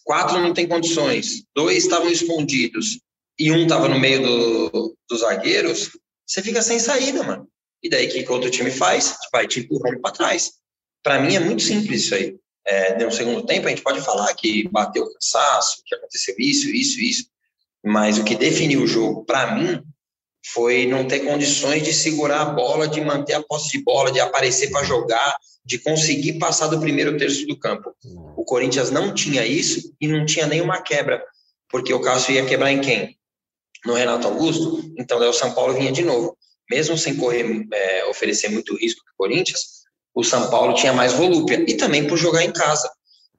[0.04, 3.00] quatro não tem condições, dois estavam escondidos
[3.38, 5.90] e um estava no meio do, dos zagueiros,
[6.26, 7.48] você fica sem saída, mano.
[7.83, 9.16] E daí o que, que o outro time faz?
[9.33, 10.52] Vai te empurrando para trás.
[11.02, 12.37] Para mim é muito simples isso aí.
[12.66, 16.68] É, no segundo tempo a gente pode falar que bateu o cansaço, que aconteceu isso,
[16.68, 17.24] isso, isso,
[17.83, 19.83] mas o que definiu o jogo para mim
[20.46, 24.20] foi não ter condições de segurar a bola, de manter a posse de bola, de
[24.20, 27.94] aparecer para jogar, de conseguir passar do primeiro terço do campo.
[28.37, 31.22] O Corinthians não tinha isso e não tinha nenhuma quebra,
[31.68, 33.16] porque o Cássio ia quebrar em quem?
[33.85, 34.92] No Renato Augusto.
[34.98, 36.37] Então, daí o São Paulo vinha de novo.
[36.70, 39.81] Mesmo sem correr, é, oferecer muito risco para o Corinthians,
[40.14, 42.90] o São Paulo tinha mais volúpia e também por jogar em casa.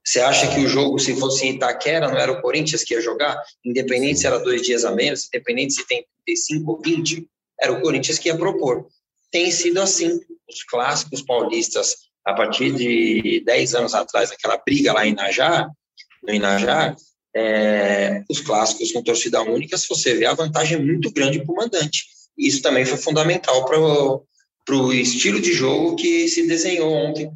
[0.03, 3.01] Você acha que o jogo, se fosse em Itaquera, não era o Corinthians que ia
[3.01, 3.39] jogar?
[3.63, 7.27] Independente se era dois dias a menos, independente se tem 35 ou 20,
[7.59, 8.87] era o Corinthians que ia propor.
[9.31, 10.19] Tem sido assim.
[10.49, 15.69] Os clássicos paulistas, a partir de 10 anos atrás, aquela briga lá em Najar,
[16.23, 16.95] no Inajar,
[17.33, 21.53] é, os clássicos com torcida única, se você vê, a vantagem é muito grande para
[21.53, 22.05] o mandante.
[22.37, 27.31] Isso também foi fundamental para o estilo de jogo que se desenhou ontem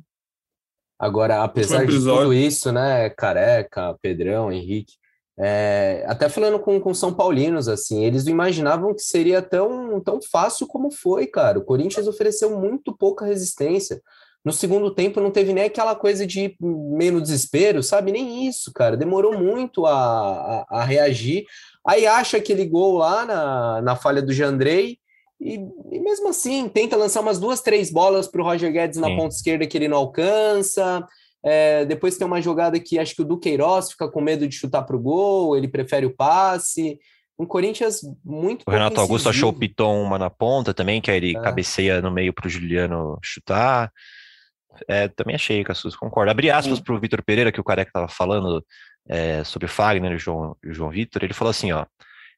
[0.98, 4.94] Agora, apesar de tudo isso, né, Careca, Pedrão, Henrique,
[5.38, 10.20] é, até falando com, com São Paulinos, assim, eles não imaginavam que seria tão, tão
[10.22, 11.60] fácil como foi, cara.
[11.60, 14.02] O Corinthians ofereceu muito pouca resistência.
[14.46, 18.12] No segundo tempo não teve nem aquela coisa de meio no desespero, sabe?
[18.12, 18.96] Nem isso, cara.
[18.96, 21.46] Demorou muito a, a, a reagir.
[21.86, 25.00] Aí acha aquele gol lá na, na falha do Jandrei
[25.46, 25.60] e,
[25.92, 29.16] e, mesmo assim, tenta lançar umas duas, três bolas para o Roger Guedes na Sim.
[29.16, 31.06] ponta esquerda que ele não alcança.
[31.44, 34.82] É, depois tem uma jogada que acho que o Duqueiroz fica com medo de chutar
[34.82, 36.98] para o gol, ele prefere o passe.
[37.38, 38.64] Um Corinthians muito.
[38.66, 41.42] O Renato Augusto achou o Piton uma na ponta também, que aí ele é.
[41.42, 43.92] cabeceia no meio para o Juliano chutar.
[44.88, 46.32] É, também achei, Cassus, concordo.
[46.32, 48.66] Abri aspas para o Vitor Pereira, que o Careca estava falando
[49.08, 51.24] é, sobre o Fagner e o João, João Vitor.
[51.24, 51.86] Ele falou assim: ó,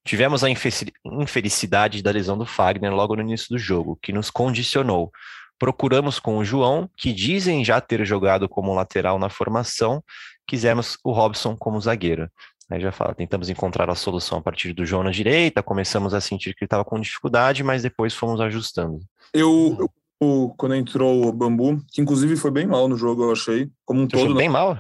[0.08, 5.12] Tivemos a infelicidade da lesão do Fagner logo no início do jogo, que nos condicionou.
[5.60, 10.02] Procuramos com o João, que dizem já ter jogado como lateral na formação,
[10.48, 12.32] quisemos o Robson como zagueiro.
[12.70, 16.22] Aí já fala, tentamos encontrar a solução a partir do João na direita, começamos a
[16.22, 19.02] sentir que ele estava com dificuldade, mas depois fomos ajustando.
[19.34, 19.90] Eu,
[20.22, 24.04] eu, quando entrou o Bambu, que inclusive foi bem mal no jogo, eu achei, como
[24.04, 24.36] um todo.
[24.36, 24.80] Bem mal?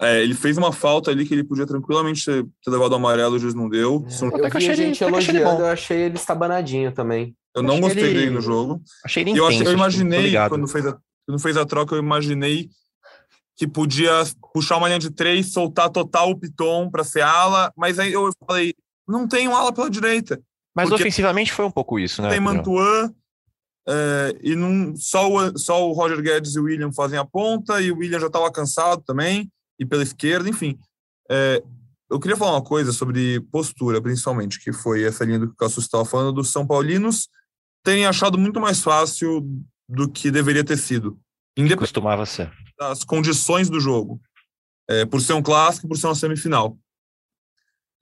[0.00, 3.36] É, ele fez uma falta ali que ele podia tranquilamente ter, ter levado o amarelo,
[3.36, 4.04] o juiz não deu.
[4.06, 7.34] É, eu, eu vi a gente elogiando, eu achei ele estabanadinho também.
[7.54, 8.14] Eu não gostei ele...
[8.14, 8.82] dele no jogo.
[9.02, 11.98] Achei ele intenso, eu, achei, eu imaginei, quando fez, a, quando fez a troca, eu
[11.98, 12.68] imaginei
[13.56, 17.98] que podia puxar uma linha de três, soltar total o Piton para ser ala, mas
[17.98, 18.74] aí eu falei,
[19.08, 20.38] não tem um ala pela direita.
[20.74, 22.28] Mas ofensivamente foi um pouco isso, né?
[22.28, 23.10] Tem Mantuan,
[23.88, 27.80] é, e não, só, o, só o Roger Guedes e o William fazem a ponta,
[27.80, 30.78] e o William já estava cansado também e pela esquerda, enfim.
[31.30, 31.62] É,
[32.08, 35.56] eu queria falar uma coisa sobre postura, principalmente, que foi essa linha do que o
[35.56, 37.28] Cassus estava falando, dos São Paulinos
[37.84, 39.48] terem achado muito mais fácil
[39.88, 41.18] do que deveria ter sido.
[41.76, 42.52] Costumava ser.
[42.78, 44.20] Das condições do jogo.
[44.88, 46.76] É, por ser um clássico, por ser uma semifinal.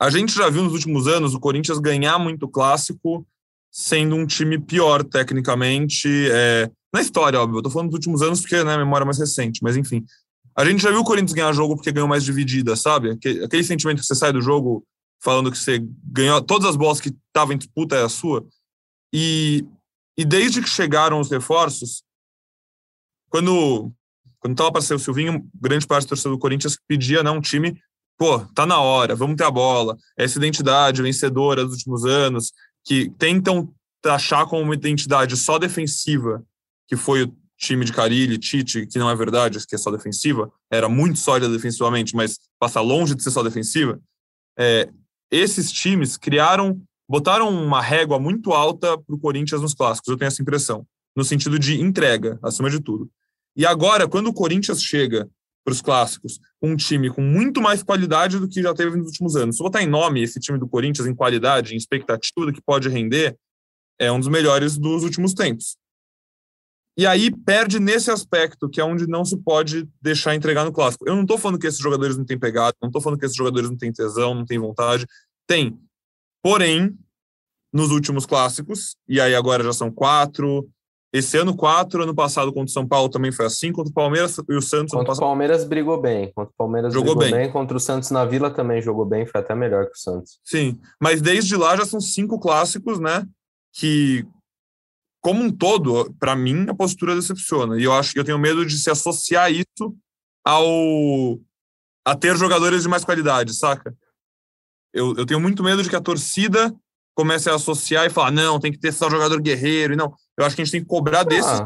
[0.00, 3.26] A gente já viu nos últimos anos o Corinthians ganhar muito clássico,
[3.70, 6.08] sendo um time pior tecnicamente.
[6.30, 7.58] É, na história, óbvio.
[7.58, 10.04] Eu tô falando dos últimos anos porque né, a memória é mais recente, mas enfim.
[10.56, 13.10] A gente já viu o Corinthians ganhar jogo porque ganhou mais dividida, sabe?
[13.10, 14.86] Aquele, sentimento que você sai do jogo
[15.22, 18.46] falando que você ganhou todas as bolas que estavam em disputa é a sua.
[19.12, 19.66] E,
[20.16, 22.04] e desde que chegaram os reforços,
[23.28, 23.92] quando
[24.44, 27.40] quando estava para ser o Silvinho, grande parte do torcedor do Corinthians pedia não, um
[27.40, 27.80] time,
[28.18, 29.96] pô, tá na hora, vamos ter a bola.
[30.18, 32.52] Essa identidade vencedora dos últimos anos,
[32.84, 33.72] que tentam
[34.04, 36.44] achar como uma identidade só defensiva,
[36.86, 37.34] que foi o
[37.64, 41.52] time de Carilli, Tite, que não é verdade, que é só defensiva, era muito sólida
[41.52, 44.00] defensivamente, mas passa longe de ser só defensiva.
[44.58, 44.88] É,
[45.30, 50.28] esses times criaram, botaram uma régua muito alta para o Corinthians nos clássicos, eu tenho
[50.28, 53.10] essa impressão, no sentido de entrega, acima de tudo.
[53.56, 55.28] E agora, quando o Corinthians chega
[55.64, 59.34] para os clássicos, um time com muito mais qualidade do que já teve nos últimos
[59.34, 59.56] anos.
[59.56, 62.88] Se botar em nome esse time do Corinthians, em qualidade, em expectativa do que pode
[62.90, 63.34] render,
[63.98, 65.78] é um dos melhores dos últimos tempos.
[66.96, 71.08] E aí perde nesse aspecto, que é onde não se pode deixar entregar no clássico.
[71.08, 73.36] Eu não estou falando que esses jogadores não têm pegado, não estou falando que esses
[73.36, 75.04] jogadores não têm tesão, não têm vontade.
[75.46, 75.76] Tem.
[76.42, 76.96] Porém,
[77.72, 80.68] nos últimos clássicos, e aí agora já são quatro,
[81.14, 84.36] esse ano quatro, ano passado contra o São Paulo também foi assim, contra o Palmeiras
[84.48, 84.92] e o Santos.
[84.92, 87.30] Contra o Palmeiras brigou bem, contra o Palmeiras jogou bem.
[87.30, 87.52] bem.
[87.52, 90.40] contra o Santos na Vila também jogou bem, foi até melhor que o Santos.
[90.42, 93.24] Sim, mas desde lá já são cinco clássicos, né,
[93.72, 94.26] que
[95.24, 97.80] como um todo, para mim, a postura decepciona.
[97.80, 99.96] E eu acho que eu tenho medo de se associar isso
[100.44, 101.40] ao
[102.06, 103.96] a ter jogadores de mais qualidade, saca?
[104.92, 106.76] Eu, eu tenho muito medo de que a torcida
[107.14, 109.94] comece a associar e falar, não, tem que ter só jogador guerreiro.
[109.94, 111.24] E não, eu acho que a gente tem que cobrar ah.
[111.24, 111.64] desse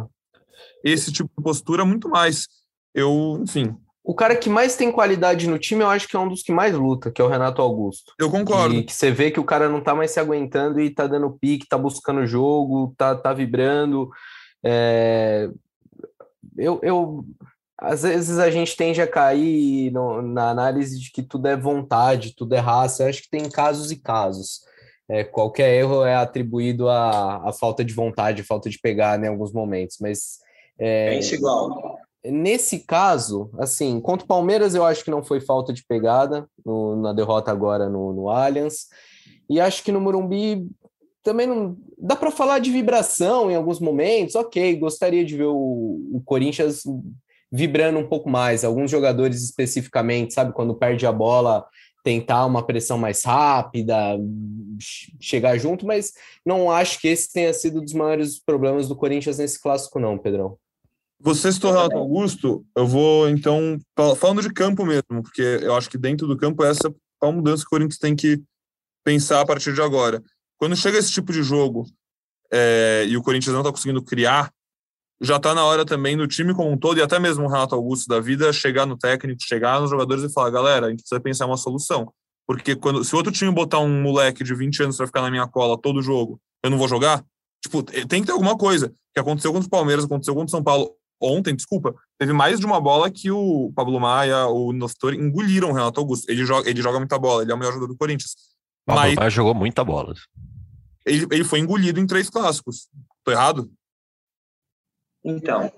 [0.84, 2.46] esse tipo de postura muito mais.
[2.94, 3.76] Eu, enfim,
[4.08, 6.50] o cara que mais tem qualidade no time, eu acho que é um dos que
[6.50, 8.14] mais luta, que é o Renato Augusto.
[8.18, 8.74] Eu concordo.
[8.74, 11.36] E que você vê que o cara não tá mais se aguentando e tá dando
[11.38, 14.08] pique, tá buscando jogo, tá, tá vibrando.
[14.64, 15.50] É...
[16.56, 17.22] Eu, eu,
[17.76, 22.34] às vezes a gente tende a cair no, na análise de que tudo é vontade,
[22.34, 23.02] tudo é raça.
[23.02, 24.62] Eu acho que tem casos e casos.
[25.06, 29.30] É, qualquer erro é atribuído à, à falta de vontade, falta de pegar né, em
[29.30, 30.38] alguns momentos, mas...
[30.78, 35.72] É, Pense igual nesse caso, assim, contra o Palmeiras eu acho que não foi falta
[35.72, 38.88] de pegada no, na derrota agora no, no Allianz.
[39.48, 40.68] E acho que no Morumbi
[41.22, 44.34] também não dá para falar de vibração em alguns momentos.
[44.34, 46.82] Ok, gostaria de ver o, o, Corinthians
[47.50, 48.64] vibrando um pouco mais.
[48.64, 51.66] Alguns jogadores especificamente, sabe, quando perde a bola,
[52.04, 54.18] tentar uma pressão mais rápida,
[55.20, 56.12] chegar junto, mas
[56.44, 60.16] não acho que esse tenha sido um dos maiores problemas do Corinthians nesse clássico, não,
[60.16, 60.56] Pedrão.
[61.20, 63.76] Você citou Renato Augusto, eu vou então,
[64.16, 67.62] falando de campo mesmo, porque eu acho que dentro do campo essa é a mudança
[67.62, 68.40] que o Corinthians tem que
[69.04, 70.22] pensar a partir de agora.
[70.58, 71.86] Quando chega esse tipo de jogo
[72.52, 74.52] é, e o Corinthians não está conseguindo criar,
[75.20, 77.74] já está na hora também do time como um todo, e até mesmo o Renato
[77.74, 81.20] Augusto da vida, chegar no técnico, chegar nos jogadores e falar: galera, a gente precisa
[81.20, 82.12] pensar uma solução.
[82.46, 85.46] Porque quando, se outro time botar um moleque de 20 anos para ficar na minha
[85.46, 87.24] cola todo jogo, eu não vou jogar?
[87.62, 88.92] Tipo, tem que ter alguma coisa.
[89.12, 92.66] que aconteceu contra o Palmeiras, aconteceu contra o São Paulo ontem, desculpa, teve mais de
[92.66, 96.30] uma bola que o Pablo Maia, o Nostori engoliram o Renato Augusto.
[96.30, 98.34] Ele joga, ele joga muita bola, ele é o melhor jogador do Corinthians.
[98.86, 100.14] Pablo Mas Maia jogou muita bola.
[101.04, 102.88] Ele, ele foi engolido em três clássicos.
[103.24, 103.70] Tô errado?
[105.24, 105.72] Então.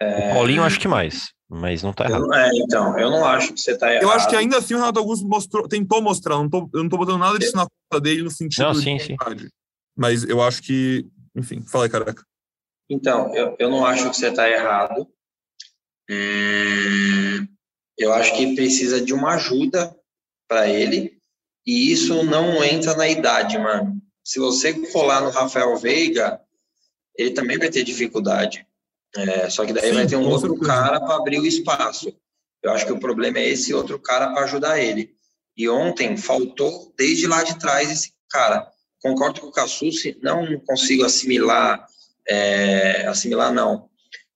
[0.00, 0.30] É...
[0.30, 2.24] O Paulinho acho que mais, mas não tá errado.
[2.24, 4.02] Eu, é, então, eu não acho que você tá errado.
[4.02, 6.88] Eu acho que ainda assim o Renato Augusto mostrou, tentou mostrar, não tô, eu não
[6.88, 9.16] tô botando nada disso na conta dele no sentido não, sim, sim.
[9.96, 11.04] Mas eu acho que,
[11.34, 12.22] enfim, fala aí, caraca.
[12.88, 15.06] Então, eu, eu não acho que você está errado.
[16.10, 17.46] Hum,
[17.98, 19.94] eu acho que precisa de uma ajuda
[20.48, 21.18] para ele.
[21.66, 24.00] E isso não entra na idade, mano.
[24.24, 26.40] Se você colar no Rafael Veiga,
[27.16, 28.66] ele também vai ter dificuldade.
[29.14, 30.66] É, só que daí Sim, vai ter um outro certeza.
[30.66, 32.14] cara para abrir o espaço.
[32.62, 35.14] Eu acho que o problema é esse outro cara para ajudar ele.
[35.56, 38.70] E ontem faltou desde lá de trás esse cara.
[39.02, 41.86] Concordo com o Cassucci, não consigo assimilar
[42.28, 43.88] é, assimilar não,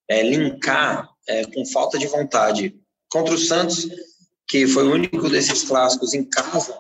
[0.09, 2.75] é, linkar é, com falta de vontade.
[3.11, 3.89] Contra o Santos,
[4.49, 6.79] que foi o único desses clássicos em casa,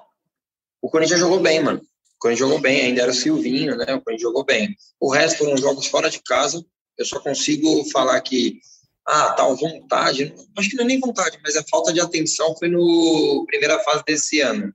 [0.81, 1.79] o Corinthians jogou bem, mano.
[1.79, 3.94] O Corinthians jogou bem, ainda era o Silvinho, né?
[3.94, 4.75] O Corinthians jogou bem.
[5.01, 6.64] O resto foram jogos fora de casa.
[6.98, 8.61] Eu só consigo falar que,
[9.07, 12.68] ah, tal vontade, acho que não é nem vontade, mas a falta de atenção foi
[12.68, 14.72] no primeira fase desse ano,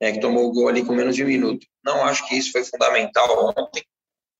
[0.00, 1.66] né, que tomou o gol ali com menos de um minuto.
[1.84, 3.84] Não acho que isso foi fundamental ontem.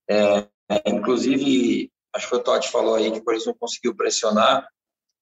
[0.09, 4.67] É, é, inclusive, acho que o Totti falou aí que o Corinthians não conseguiu pressionar.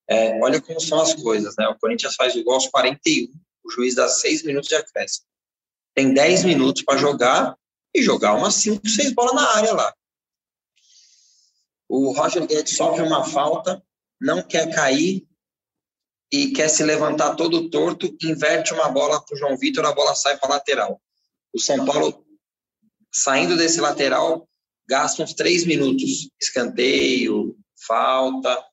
[0.07, 1.67] É, olha como são as coisas, né?
[1.67, 3.31] O Corinthians faz o gol aos 41,
[3.63, 5.25] o juiz dá 6 minutos de acréscimo.
[5.93, 7.57] Tem 10 minutos para jogar
[7.93, 9.93] e jogar umas 5, 6 bolas na área lá.
[11.87, 13.81] O Roger Guedes sofre uma falta,
[14.19, 15.27] não quer cair
[16.31, 20.15] e quer se levantar todo torto, inverte uma bola para o João Vitor, a bola
[20.15, 21.01] sai para lateral.
[21.53, 22.25] O São Paulo,
[23.13, 24.49] saindo desse lateral,
[24.87, 27.55] gasta uns três minutos, escanteio,
[27.87, 28.63] falta.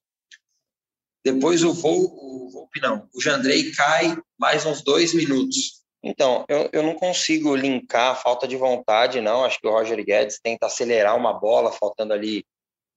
[1.24, 5.82] Depois o Volpe não, o Jandrei cai mais uns dois minutos.
[6.02, 9.44] Então, eu, eu não consigo linkar a falta de vontade, não.
[9.44, 12.44] Acho que o Roger Guedes tenta acelerar uma bola, faltando ali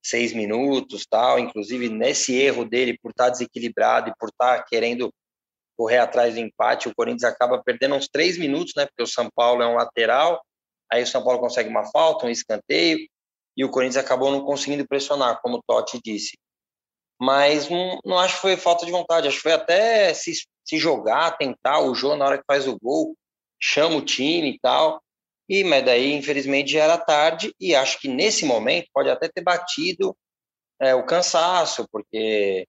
[0.04, 1.38] seis minutos, tal.
[1.38, 5.14] Inclusive, nesse erro dele, por estar desequilibrado e por estar querendo
[5.78, 8.86] correr atrás do empate, o Corinthians acaba perdendo uns três minutos, né?
[8.86, 10.42] Porque o São Paulo é um lateral,
[10.92, 13.08] Aí o São Paulo consegue uma falta, um escanteio,
[13.58, 16.38] e o Corinthians acabou não conseguindo pressionar, como o Totti disse.
[17.20, 20.34] Mas não, não acho que foi falta de vontade, acho que foi até se,
[20.66, 23.16] se jogar, tentar o jogo na hora que faz o gol,
[23.60, 25.02] chama o time e tal.
[25.48, 29.42] E, mas daí, infelizmente, já era tarde, e acho que nesse momento pode até ter
[29.42, 30.16] batido
[30.80, 32.68] é, o cansaço, porque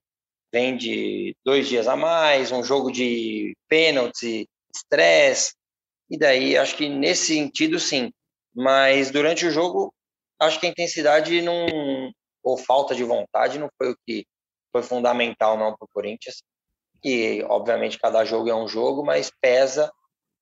[0.53, 5.53] vem de dois dias a mais, um jogo de pênalti, estresse,
[6.09, 8.11] e daí acho que nesse sentido sim.
[8.55, 9.93] Mas durante o jogo,
[10.39, 11.65] acho que a intensidade não,
[12.43, 14.25] ou falta de vontade não foi o que
[14.71, 16.41] foi fundamental não para o Corinthians.
[17.03, 19.91] E obviamente cada jogo é um jogo, mas pesa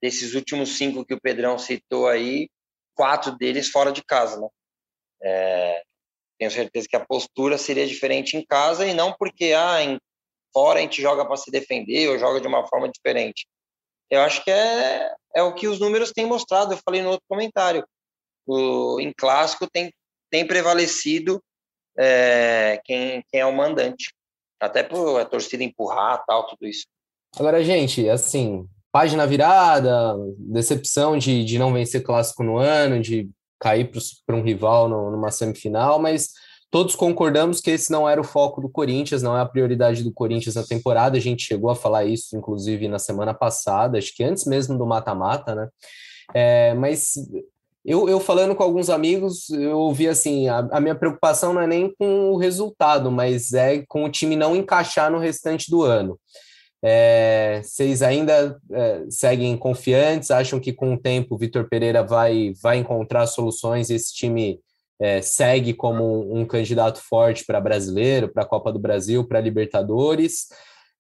[0.02, 2.48] desses últimos cinco que o Pedrão citou aí,
[2.94, 4.48] quatro deles fora de casa, né?
[5.22, 5.84] É,
[6.38, 10.00] tenho certeza que a postura seria diferente em casa e não porque ah, em,
[10.54, 13.48] fora a gente joga para se defender ou joga de uma forma diferente.
[14.10, 16.74] Eu acho que é, é o que os números têm mostrado.
[16.74, 17.86] Eu falei no outro comentário.
[18.46, 19.92] O, em clássico tem,
[20.30, 21.42] tem prevalecido
[21.98, 24.14] é, quem, quem é o mandante.
[24.60, 26.86] Até por a torcida empurrar, tal, tudo isso.
[27.38, 33.30] Agora, gente, assim, página virada, decepção de, de não vencer clássico no ano, de
[33.60, 33.92] cair
[34.26, 36.30] para um rival no, numa semifinal, mas
[36.72, 40.12] todos concordamos que esse não era o foco do Corinthians, não é a prioridade do
[40.12, 41.18] Corinthians na temporada.
[41.18, 44.86] A gente chegou a falar isso, inclusive, na semana passada, acho que antes mesmo do
[44.86, 45.70] mata-mata, né?
[46.34, 47.14] É, mas
[47.86, 51.68] eu, eu falando com alguns amigos, eu ouvi assim: a, a, minha preocupação não é
[51.68, 56.20] nem com o resultado, mas é com o time não encaixar no restante do ano.
[56.84, 60.32] É, vocês ainda é, seguem confiantes?
[60.32, 64.60] Acham que com o tempo o Vitor Pereira vai, vai encontrar soluções e esse time
[65.00, 70.48] é, segue como um, candidato forte para brasileiro, para a Copa do Brasil, para Libertadores?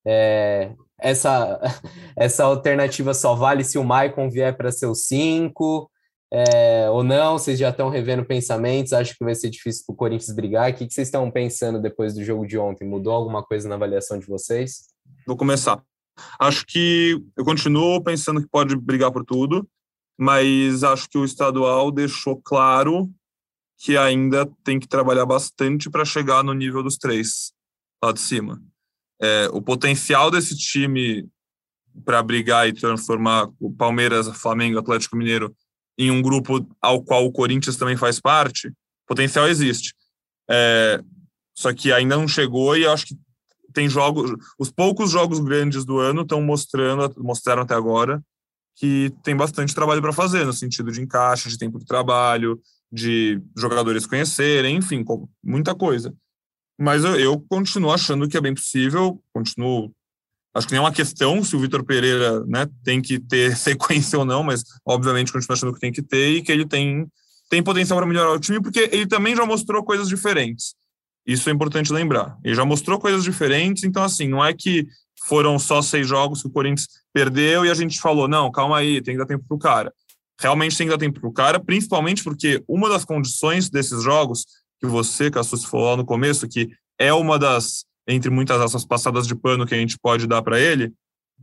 [0.05, 1.59] É, essa,
[2.17, 5.89] essa alternativa só vale se o Maicon vier para ser o 5
[6.31, 7.37] é, ou não?
[7.37, 8.93] Vocês já estão revendo pensamentos?
[8.93, 10.71] Acho que vai ser difícil para o Corinthians brigar.
[10.71, 12.87] O que, que vocês estão pensando depois do jogo de ontem?
[12.87, 14.87] Mudou alguma coisa na avaliação de vocês?
[15.25, 15.81] Vou começar.
[16.39, 19.67] Acho que eu continuo pensando que pode brigar por tudo,
[20.17, 23.09] mas acho que o estadual deixou claro
[23.77, 27.51] que ainda tem que trabalhar bastante para chegar no nível dos três
[28.03, 28.61] lá de cima.
[29.21, 31.27] É, o potencial desse time
[32.03, 35.55] para brigar e transformar o Palmeiras, Flamengo, Atlético Mineiro
[35.97, 38.71] em um grupo ao qual o Corinthians também faz parte,
[39.07, 39.93] potencial existe.
[40.49, 41.01] É,
[41.55, 43.17] só que ainda não chegou e acho que
[43.73, 48.21] tem jogos, os poucos jogos grandes do ano estão mostrando, mostraram até agora
[48.75, 52.59] que tem bastante trabalho para fazer no sentido de encaixe, de tempo de trabalho,
[52.91, 55.03] de jogadores conhecerem, enfim,
[55.43, 56.13] muita coisa.
[56.79, 59.93] Mas eu, eu continuo achando que é bem possível, continuo
[60.53, 64.17] acho que nem é uma questão se o Vitor Pereira né, tem que ter sequência
[64.17, 67.05] ou não, mas obviamente continuo achando que tem que ter e que ele tem,
[67.49, 70.73] tem potencial para melhorar o time, porque ele também já mostrou coisas diferentes.
[71.25, 72.37] Isso é importante lembrar.
[72.43, 74.87] Ele já mostrou coisas diferentes, então, assim, não é que
[75.25, 79.01] foram só seis jogos que o Corinthians perdeu e a gente falou, não, calma aí,
[79.01, 79.93] tem que dar tempo para o cara.
[80.39, 84.45] Realmente tem que dar tempo para o cara, principalmente porque uma das condições desses jogos,
[84.79, 86.69] que você, Cassus, falou lá no começo, que
[86.99, 90.59] é uma das, entre muitas dessas passadas de pano que a gente pode dar para
[90.59, 90.93] ele,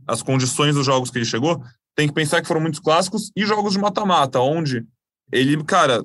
[0.07, 1.63] as condições dos jogos que ele chegou,
[1.95, 4.85] tem que pensar que foram muitos clássicos e jogos de mata-mata, onde
[5.31, 6.03] ele, cara,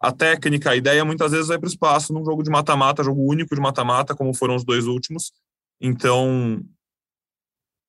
[0.00, 3.22] a técnica, a ideia muitas vezes vai para o espaço num jogo de mata-mata, jogo
[3.22, 5.32] único de mata-mata, como foram os dois últimos.
[5.80, 6.60] Então,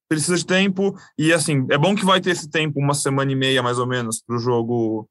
[0.07, 0.95] precisa de tempo.
[1.17, 3.87] E assim, é bom que vai ter esse tempo, uma semana e meia mais ou
[3.87, 5.09] menos, para o jogo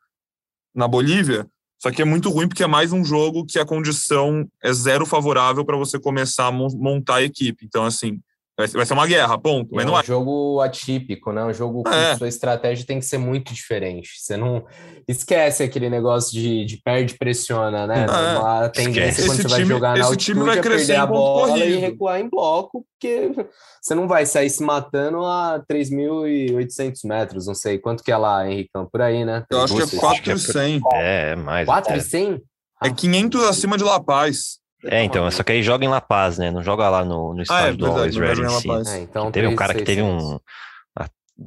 [0.74, 1.46] na Bolívia.
[1.82, 5.04] Só que é muito ruim porque é mais um jogo que a condição é zero
[5.04, 7.66] favorável para você começar a montar a equipe.
[7.66, 8.20] Então, assim,
[8.54, 9.74] Vai ser uma guerra, ponto.
[9.74, 10.04] Mas é não um é.
[10.04, 11.42] jogo atípico, né?
[11.42, 12.16] Um jogo é.
[12.16, 14.10] sua estratégia tem que ser muito diferente.
[14.18, 14.66] Você não
[15.08, 18.04] esquece aquele negócio de, de perde pressiona, né?
[18.04, 18.38] É.
[18.38, 21.66] Uma tendência quando você vai jogar na altitude vai é perder a bola corrido.
[21.66, 23.30] e recuar em bloco, porque
[23.80, 28.46] você não vai sair se matando a 3.800 metros, não sei quanto que é lá,
[28.46, 29.44] Henricão, por aí, né?
[29.50, 30.80] Eu acho que é 4.100.
[30.92, 31.66] É, mais.
[31.66, 32.38] 4.100?
[32.84, 34.61] É 500 acima de La Paz.
[34.84, 36.50] É, então, só que aí joga em La Paz, né?
[36.50, 38.70] Não joga lá no, no estádio ah, é, do Always Ready em si.
[38.70, 40.38] É, então, teve um cara que teve um.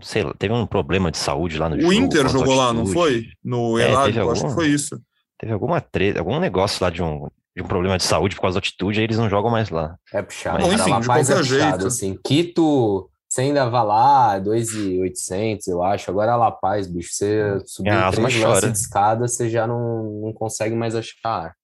[0.01, 1.93] Sei lá, teve um problema de saúde lá no o jogo.
[1.93, 3.27] O Inter jogou lá, não foi?
[3.43, 4.99] No é, Elado, acho que foi isso.
[5.38, 8.55] Teve alguma treta, algum negócio lá de um, de um problema de saúde por causa
[8.55, 9.95] da altitude, aí eles não jogam mais lá.
[10.13, 10.59] É puxado.
[10.61, 11.88] Mas, enfim, La Paz é puxado, jeito.
[11.88, 12.19] assim.
[12.23, 16.09] Quito, você ainda vai lá, 2,800, eu acho.
[16.09, 20.75] Agora La Paz, bicho, você subir ah, três de escada, você já não, não consegue
[20.75, 21.55] mais achar ar.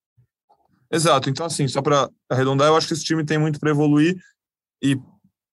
[0.91, 1.29] Exato.
[1.29, 4.15] Então, assim, só para arredondar, eu acho que esse time tem muito para evoluir
[4.83, 4.97] e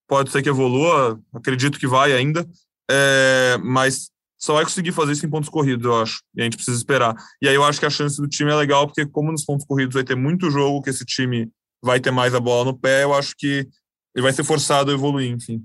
[0.08, 2.48] pode ser que evolua, acredito que vai ainda,
[2.90, 4.10] é, mas
[4.40, 6.22] só vai conseguir fazer isso em pontos corridos, eu acho.
[6.34, 7.14] E a gente precisa esperar.
[7.42, 9.66] E aí eu acho que a chance do time é legal, porque como nos pontos
[9.66, 11.50] corridos vai ter muito jogo que esse time
[11.82, 13.68] vai ter mais a bola no pé, eu acho que
[14.14, 15.64] ele vai ser forçado a evoluir, enfim.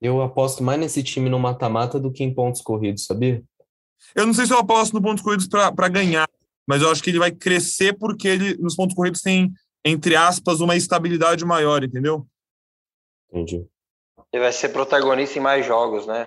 [0.00, 3.42] Eu aposto mais nesse time no mata-mata do que em pontos corridos, sabia?
[4.14, 6.28] Eu não sei se eu aposto no pontos corridos para ganhar,
[6.66, 9.52] mas eu acho que ele vai crescer porque ele, nos pontos corridos, tem,
[9.84, 12.26] entre aspas, uma estabilidade maior, entendeu?
[13.30, 13.66] Entendi.
[14.32, 16.26] Ele vai ser protagonista em mais jogos, né?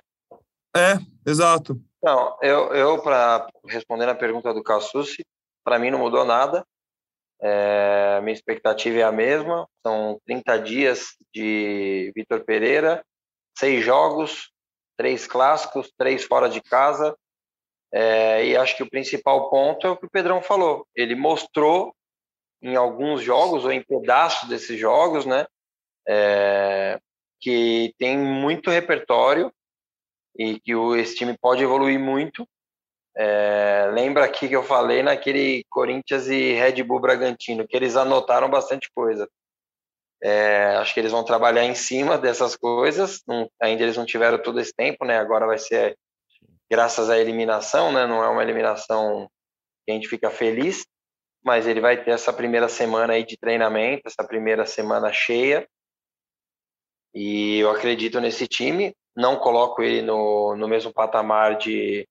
[0.75, 0.97] É,
[1.29, 1.79] exato.
[2.01, 5.25] Não, eu, eu para responder a pergunta do Cassucci,
[5.63, 6.65] para mim não mudou nada.
[7.41, 9.67] É, minha expectativa é a mesma.
[9.85, 13.03] São 30 dias de Vitor Pereira,
[13.57, 14.51] seis jogos,
[14.97, 17.15] três clássicos, três fora de casa,
[17.91, 20.85] é, e acho que o principal ponto é o que o Pedrão falou.
[20.95, 21.93] Ele mostrou
[22.61, 25.45] em alguns jogos, ou em pedaços desses jogos, né,
[26.07, 26.99] é,
[27.39, 29.51] que tem muito repertório
[30.37, 32.47] e que o, esse time pode evoluir muito.
[33.15, 38.49] É, lembra aqui que eu falei naquele Corinthians e Red Bull Bragantino, que eles anotaram
[38.49, 39.27] bastante coisa.
[40.21, 43.21] É, acho que eles vão trabalhar em cima dessas coisas.
[43.27, 45.17] Não, ainda eles não tiveram todo esse tempo, né?
[45.17, 45.97] Agora vai ser
[46.69, 48.05] graças à eliminação, né?
[48.05, 49.29] Não é uma eliminação
[49.85, 50.85] que a gente fica feliz,
[51.43, 55.67] mas ele vai ter essa primeira semana aí de treinamento, essa primeira semana cheia.
[57.13, 58.93] E eu acredito nesse time.
[59.15, 62.07] Não coloco ele no, no mesmo patamar de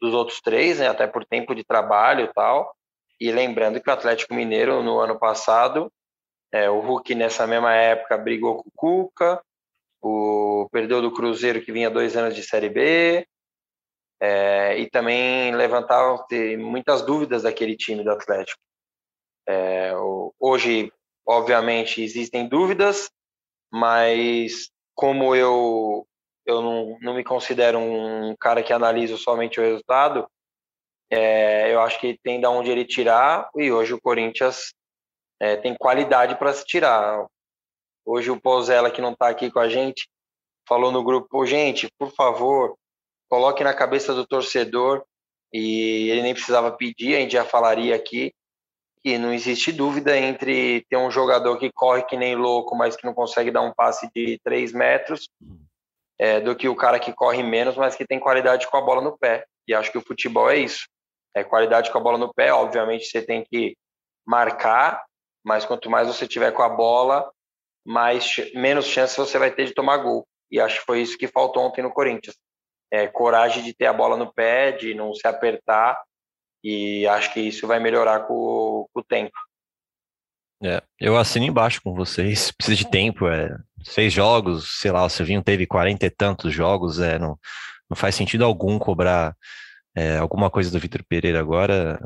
[0.00, 0.88] dos outros três, né?
[0.88, 2.74] Até por tempo de trabalho e tal.
[3.18, 5.90] E lembrando que o Atlético Mineiro no ano passado
[6.52, 9.42] é, o Hulk, nessa mesma época, brigou com o Cuca,
[10.00, 13.26] o, perdeu do Cruzeiro, que vinha dois anos de Série B,
[14.20, 16.24] é, e também levantava
[16.58, 18.60] muitas dúvidas daquele time do Atlético.
[19.48, 19.92] É,
[20.40, 20.92] hoje,
[21.26, 23.10] obviamente, existem dúvidas,
[23.70, 26.06] mas como eu,
[26.44, 30.26] eu não, não me considero um cara que analisa somente o resultado,
[31.10, 34.72] é, eu acho que tem da onde ele tirar, e hoje o Corinthians
[35.40, 37.24] é, tem qualidade para se tirar.
[38.04, 40.08] Hoje o Pozella, que não está aqui com a gente,
[40.68, 42.76] falou no grupo, gente, por favor,
[43.28, 45.04] coloque na cabeça do torcedor,
[45.52, 48.32] e ele nem precisava pedir, a gente já falaria aqui,
[49.02, 53.06] que não existe dúvida entre ter um jogador que corre que nem louco, mas que
[53.06, 55.28] não consegue dar um passe de 3 metros,
[56.18, 59.00] é, do que o cara que corre menos, mas que tem qualidade com a bola
[59.00, 59.44] no pé.
[59.68, 60.88] E acho que o futebol é isso.
[61.34, 63.76] É qualidade com a bola no pé, obviamente você tem que
[64.26, 65.04] marcar,
[65.44, 67.30] mas quanto mais você tiver com a bola,
[67.86, 70.26] mais menos chance você vai ter de tomar gol.
[70.50, 72.36] E acho que foi isso que faltou ontem no Corinthians.
[72.90, 76.00] É, coragem de ter a bola no pé, de não se apertar,
[76.62, 79.36] e acho que isso vai melhorar com, com o tempo.
[80.62, 82.50] É, eu assino embaixo com vocês.
[82.56, 86.98] Precisa de tempo, é seis jogos, sei lá, o Silvinho teve quarenta e tantos jogos,
[87.00, 87.38] é, não,
[87.88, 89.36] não faz sentido algum cobrar
[89.94, 92.00] é, alguma coisa do Vitor Pereira agora.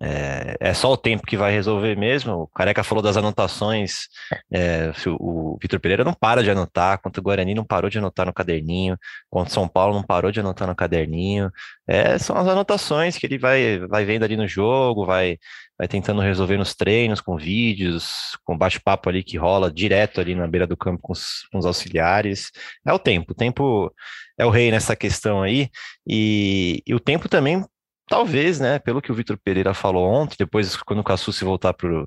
[0.00, 2.32] É, é, só o tempo que vai resolver mesmo.
[2.32, 4.08] O Careca falou das anotações.
[4.52, 8.26] É, o Vitor Pereira não para de anotar, quanto o Guarani não parou de anotar
[8.26, 8.96] no caderninho,
[9.28, 11.50] quanto o São Paulo não parou de anotar no caderninho.
[11.86, 15.38] É, são as anotações que ele vai, vai vendo ali no jogo, vai,
[15.76, 20.46] vai tentando resolver nos treinos, com vídeos, com bate-papo ali que rola direto ali na
[20.46, 22.52] beira do campo com os, com os auxiliares.
[22.86, 23.32] É o tempo.
[23.32, 23.92] O tempo
[24.38, 25.68] é o rei nessa questão aí.
[26.06, 27.64] E, e o tempo também
[28.08, 31.74] talvez, né, pelo que o Vitor Pereira falou ontem, depois quando o Cassu se voltar
[31.74, 32.06] para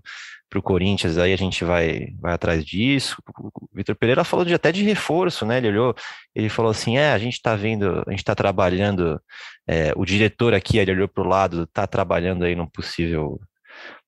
[0.55, 3.17] o Corinthians, aí a gente vai, vai atrás disso.
[3.37, 5.57] O Vitor Pereira falou de, até de reforço, né?
[5.57, 5.95] Ele olhou,
[6.35, 9.21] ele falou assim: é, a gente está vendo, a gente está trabalhando,
[9.67, 13.39] é, o diretor aqui, ele olhou para o lado, está trabalhando aí num possível,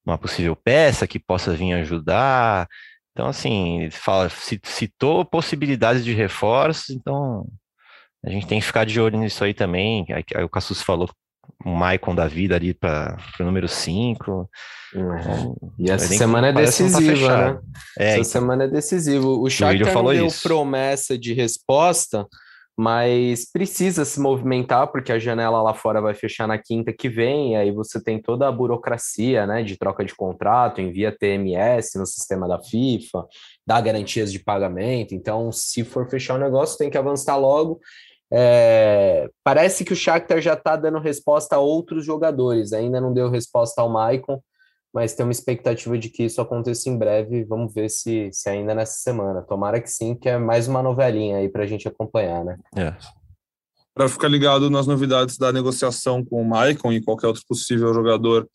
[0.05, 2.67] uma possível peça que possa vir ajudar.
[3.11, 4.29] Então, assim, fala,
[4.63, 7.47] citou possibilidades de reforços, então
[8.25, 10.05] a gente tem que ficar de olho nisso aí também.
[10.09, 11.09] Aí, aí o Cassus falou
[11.65, 14.49] um Maicon da vida ali para o número 5.
[14.95, 15.55] Uhum.
[15.79, 17.59] E essa semana é tá decisiva, tá né?
[17.97, 19.41] É, essa então, semana é decisivo.
[19.41, 20.43] O Shakhtar não deu isso.
[20.43, 22.27] promessa de resposta,
[22.77, 27.53] mas precisa se movimentar, porque a janela lá fora vai fechar na quinta que vem,
[27.53, 32.05] e aí você tem toda a burocracia, né, de troca de contrato, envia TMS no
[32.05, 33.25] sistema da FIFA,
[33.65, 37.79] dá garantias de pagamento, então se for fechar o negócio tem que avançar logo,
[38.36, 43.29] é, parece que o Shakhtar já está dando resposta a outros jogadores, ainda não deu
[43.29, 44.41] resposta ao Maicon,
[44.91, 47.43] mas tem uma expectativa de que isso aconteça em breve.
[47.43, 49.43] Vamos ver se, se ainda nessa semana.
[49.43, 52.57] Tomara que sim, que é mais uma novelinha aí para a gente acompanhar, né?
[52.75, 52.95] É.
[53.93, 58.49] Para ficar ligado nas novidades da negociação com o Maicon e qualquer outro possível jogador,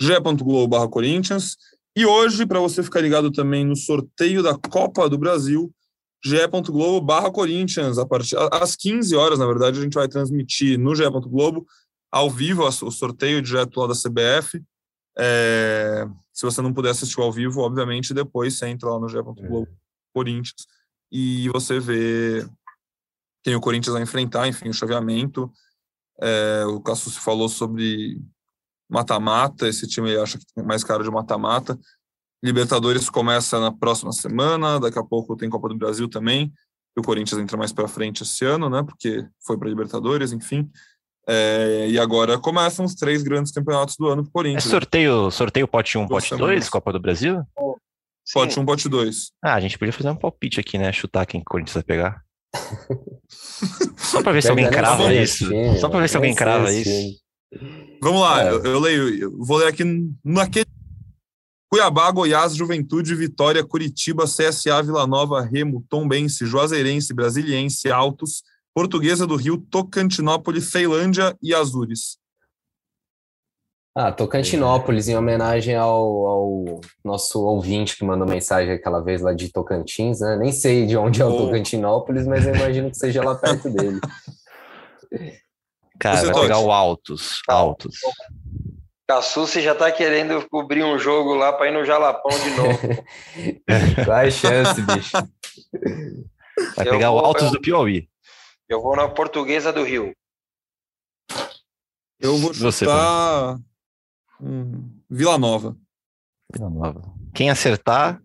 [0.00, 1.56] ge.globo Corinthians.
[1.96, 5.72] E hoje, para você ficar ligado também no sorteio da Copa do Brasil,
[6.26, 10.94] ge.globo barra Corinthians, a partir, às 15 horas, na verdade, a gente vai transmitir no
[10.94, 11.66] ge.globo,
[12.10, 14.62] ao vivo, o sorteio direto lá da CBF.
[15.18, 19.68] É, se você não puder assistir ao vivo, obviamente, depois você entra lá no ge.globo
[19.70, 19.74] é.
[20.12, 20.66] Corinthians
[21.10, 22.46] e você vê
[23.44, 25.50] quem o Corinthians vai enfrentar, enfim, o chaveamento.
[26.20, 28.20] É, o Cassus falou sobre
[28.88, 31.78] mata-mata, esse time acha que é mais caro de mata-mata.
[32.42, 36.52] Libertadores começa na próxima semana, daqui a pouco tem Copa do Brasil também.
[36.96, 38.82] o Corinthians entra mais para frente esse ano, né?
[38.82, 40.70] Porque foi para Libertadores, enfim.
[41.28, 44.66] É, e agora começam os três grandes campeonatos do ano para o Corinthians.
[44.66, 47.42] É sorteio, sorteio pote 1, pote 2, Copa do Brasil?
[48.32, 49.32] Pote 1, pote 2.
[49.42, 50.92] Ah, a gente podia fazer um palpite aqui, né?
[50.92, 52.22] Chutar quem o Corinthians vai pegar.
[53.96, 55.48] Só para ver se alguém crava isso.
[55.80, 57.18] Só para ver se alguém crava isso.
[58.00, 58.50] Vamos lá, é.
[58.50, 59.82] eu, eu, leio, eu vou ler aqui
[60.24, 60.66] naquele
[61.76, 68.42] Cuiabá, Goiás, Juventude, Vitória, Curitiba, CSA, Vila Nova, Remo, Tombense, Juazeirense, Brasiliense, Altos,
[68.74, 72.16] Portuguesa do Rio, Tocantinópolis, Ceilândia e Azures.
[73.94, 79.52] Ah, Tocantinópolis, em homenagem ao, ao, nosso ouvinte que mandou mensagem aquela vez lá de
[79.52, 80.34] Tocantins, né?
[80.34, 84.00] Nem sei de onde é o Tocantinópolis, mas eu imagino que seja lá perto dele.
[86.00, 87.42] Cara, Você vai pegar o Altos.
[87.46, 87.96] Altos.
[89.06, 92.78] Cassucci já tá querendo cobrir um jogo lá para ir no Jalapão de novo.
[94.04, 95.12] Vai chance, bicho.
[96.74, 98.08] Vai eu pegar vou, o Altos do Piauí.
[98.68, 100.12] Eu vou na Portuguesa do Rio.
[102.18, 103.58] Eu vou chutar
[104.40, 105.76] hum, Vila Nova.
[106.52, 107.02] Vila Nova.
[107.32, 108.20] Quem acertar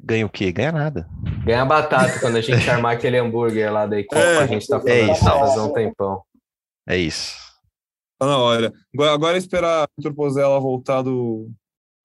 [0.00, 0.50] ganha o quê?
[0.50, 1.08] Ganha nada.
[1.44, 4.82] Ganha batata quando a gente armar aquele hambúrguer lá da Ecopa, é, a gente tá
[4.84, 6.24] é falando é um tempão.
[6.88, 7.45] É isso.
[8.18, 8.72] Tá na hora.
[8.98, 11.50] Agora é esperar o Vitor Pozella voltar do,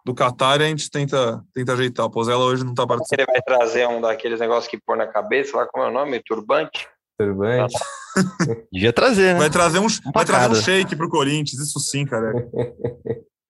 [0.05, 2.05] do Qatar e a gente tenta, tenta ajeitar.
[2.05, 3.19] O Pozella hoje não tá participando.
[3.19, 6.21] Ele vai trazer um daqueles negócios que pôr na cabeça, lá como é o nome?
[6.23, 6.87] Turbante?
[7.17, 7.77] Turbante.
[8.71, 9.39] Devia trazer, né?
[9.39, 12.33] Vai trazer um, um vai trazer um shake pro Corinthians, isso sim, cara.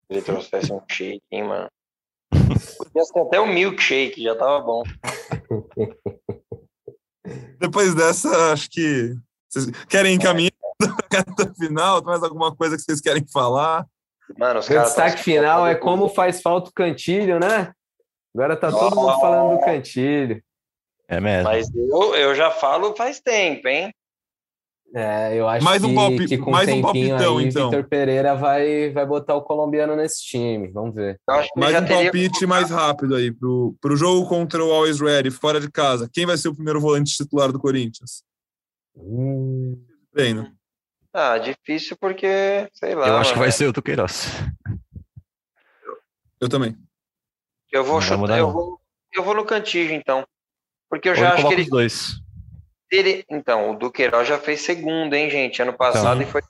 [0.10, 1.68] Ele trouxesse um shake, hein, mano.
[2.78, 4.84] Podia ser até um milkshake, já tava bom.
[7.60, 9.16] Depois dessa, acho que.
[9.50, 10.51] Vocês querem encaminhar
[11.12, 12.04] reta final?
[12.04, 13.86] Mais alguma coisa que vocês querem falar?
[14.38, 17.74] Mano, os o destaque final é como faz falta o cantilho, né?
[18.34, 20.42] Agora tá todo mundo falando do cantilho.
[21.08, 21.44] É mesmo.
[21.44, 23.94] Mas eu, eu já falo faz tempo, hein?
[24.94, 27.70] É, eu acho mais um que, palpi, que com mais um palpitão, aí, então.
[27.70, 30.68] Vitor Pereira vai, vai botar o colombiano nesse time.
[30.68, 31.18] Vamos ver.
[31.56, 32.48] Mais um palpite teria...
[32.48, 36.10] mais rápido aí pro, pro jogo contra o Always Ready, fora de casa.
[36.12, 38.24] Quem vai ser o primeiro volante titular do Corinthians?
[38.98, 39.82] Hum.
[40.14, 40.52] Treino.
[41.14, 43.08] Ah, difícil porque, sei lá.
[43.08, 44.28] Eu acho que vai ser o Tuqueiroz.
[46.40, 46.76] Eu também.
[47.72, 48.82] Eu vou chutar, eu vou,
[49.14, 50.26] eu vou no Cantígio, então.
[50.90, 51.70] Porque eu já acho que ele.
[51.70, 52.16] dois.
[52.92, 55.62] Ele, então, o Duqueiroz já fez segundo, hein, gente?
[55.62, 56.28] Ano passado então.
[56.28, 56.42] e foi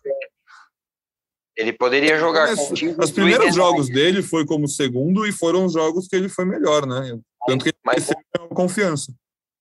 [1.55, 3.03] Ele poderia jogar Mas, contigo.
[3.03, 6.87] Os primeiros jogos dele foi como segundo e foram os jogos que ele foi melhor,
[6.87, 7.19] né?
[7.45, 8.09] Tanto que ele Mas,
[8.49, 9.13] confiança.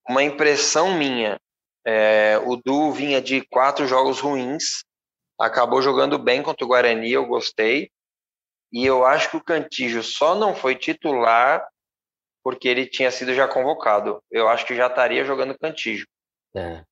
[0.09, 1.39] Uma impressão minha.
[1.87, 4.83] É, o Du vinha de quatro jogos ruins,
[5.41, 7.91] acabou jogando bem contra o Guarani, eu gostei.
[8.73, 11.67] E eu acho que o Cantígio só não foi titular
[12.45, 14.23] porque ele tinha sido já convocado.
[14.31, 16.07] Eu acho que já estaria jogando Cantígio.
[16.55, 16.85] É.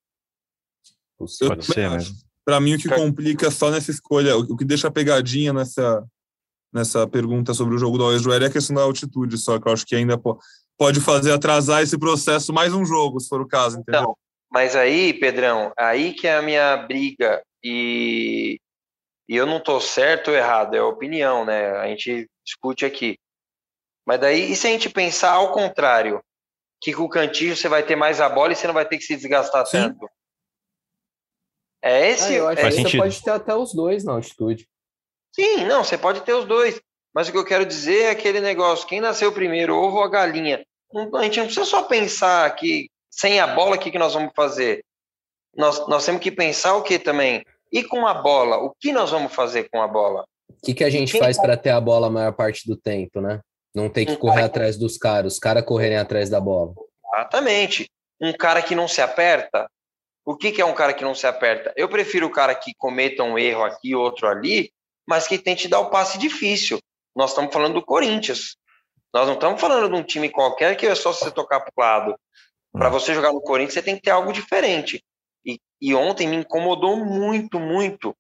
[1.19, 2.17] Pode ser, mesmo.
[2.45, 6.05] Para mim, o que complica só nessa escolha, o que deixa a pegadinha nessa,
[6.73, 9.69] nessa pergunta sobre o jogo do Always Ready é a questão da altitude, só que
[9.69, 10.19] eu acho que ainda
[10.79, 14.01] pode fazer atrasar esse processo mais um jogo, se for o caso, entendeu?
[14.01, 14.17] Então,
[14.51, 18.61] mas aí, Pedrão, aí que é a minha briga e,
[19.29, 21.71] e eu não tô certo ou errado, é opinião, né?
[21.77, 23.19] A gente discute aqui.
[24.07, 26.23] Mas daí, e se a gente pensar ao contrário?
[26.81, 28.97] Que com o cantinho você vai ter mais a bola e você não vai ter
[28.97, 29.79] que se desgastar Sim.
[29.79, 30.09] tanto.
[31.83, 32.33] É esse.
[32.33, 34.69] Ah, eu acho é que você pode ter até os dois na altitude.
[35.35, 36.81] Sim, não, você pode ter os dois.
[37.15, 40.09] Mas o que eu quero dizer é aquele negócio: quem nasceu primeiro, ovo ou a
[40.09, 40.65] galinha?
[40.95, 44.33] A gente não precisa só pensar que sem a bola, o que, que nós vamos
[44.35, 44.85] fazer?
[45.59, 47.45] Nós, nós temos que pensar o que também?
[47.73, 50.25] E com a bola, o que nós vamos fazer com a bola?
[50.49, 52.77] O que, que a gente Quem faz para ter a bola a maior parte do
[52.77, 53.41] tempo, né?
[53.75, 56.73] Não ter que um correr atrás dos caras, os caras correrem atrás da bola.
[57.13, 57.91] Exatamente.
[58.21, 59.69] Um cara que não se aperta.
[60.25, 61.73] O que, que é um cara que não se aperta?
[61.77, 64.71] Eu prefiro o cara que cometa um erro aqui, outro ali,
[65.07, 66.79] mas que tente dar o passe difícil.
[67.17, 68.57] Nós estamos falando do Corinthians.
[69.13, 71.81] Nós não estamos falando de um time qualquer que é só você tocar para o
[71.81, 72.21] lado.
[72.73, 72.93] Para hum.
[72.93, 75.03] você jogar no Corinthians, você tem que ter algo diferente.
[75.45, 78.17] E, e ontem me incomodou muito, muito.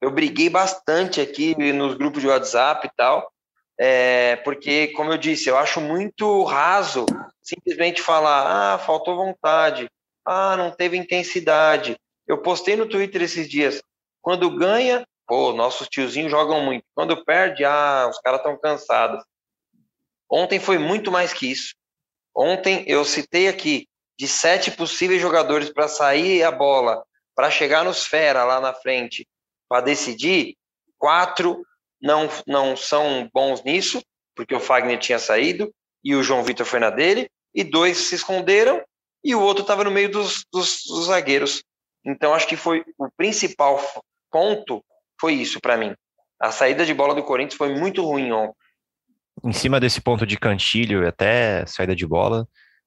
[0.00, 3.32] Eu briguei bastante aqui nos grupos de WhatsApp e tal,
[3.78, 7.06] é, porque, como eu disse, eu acho muito raso
[7.42, 9.88] simplesmente falar: ah, faltou vontade,
[10.24, 11.96] ah, não teve intensidade.
[12.26, 13.82] Eu postei no Twitter esses dias:
[14.20, 16.84] quando ganha, pô, nossos tiozinhos jogam muito.
[16.94, 19.22] Quando perde, ah, os caras estão cansados.
[20.30, 21.74] Ontem foi muito mais que isso.
[22.34, 23.86] Ontem eu citei aqui
[24.22, 27.02] de sete possíveis jogadores para sair a bola,
[27.34, 29.26] para chegar nos fera lá na frente,
[29.68, 30.54] para decidir,
[30.96, 31.60] quatro
[32.00, 34.00] não, não são bons nisso,
[34.36, 38.14] porque o Fagner tinha saído e o João Vitor foi na dele, e dois se
[38.14, 38.80] esconderam
[39.24, 41.60] e o outro estava no meio dos, dos, dos, zagueiros.
[42.06, 43.80] Então acho que foi o principal
[44.30, 44.84] ponto
[45.20, 45.96] foi isso para mim.
[46.40, 48.54] A saída de bola do Corinthians foi muito ruim ontem.
[49.44, 52.46] Em cima desse ponto de cantilho até saída de bola,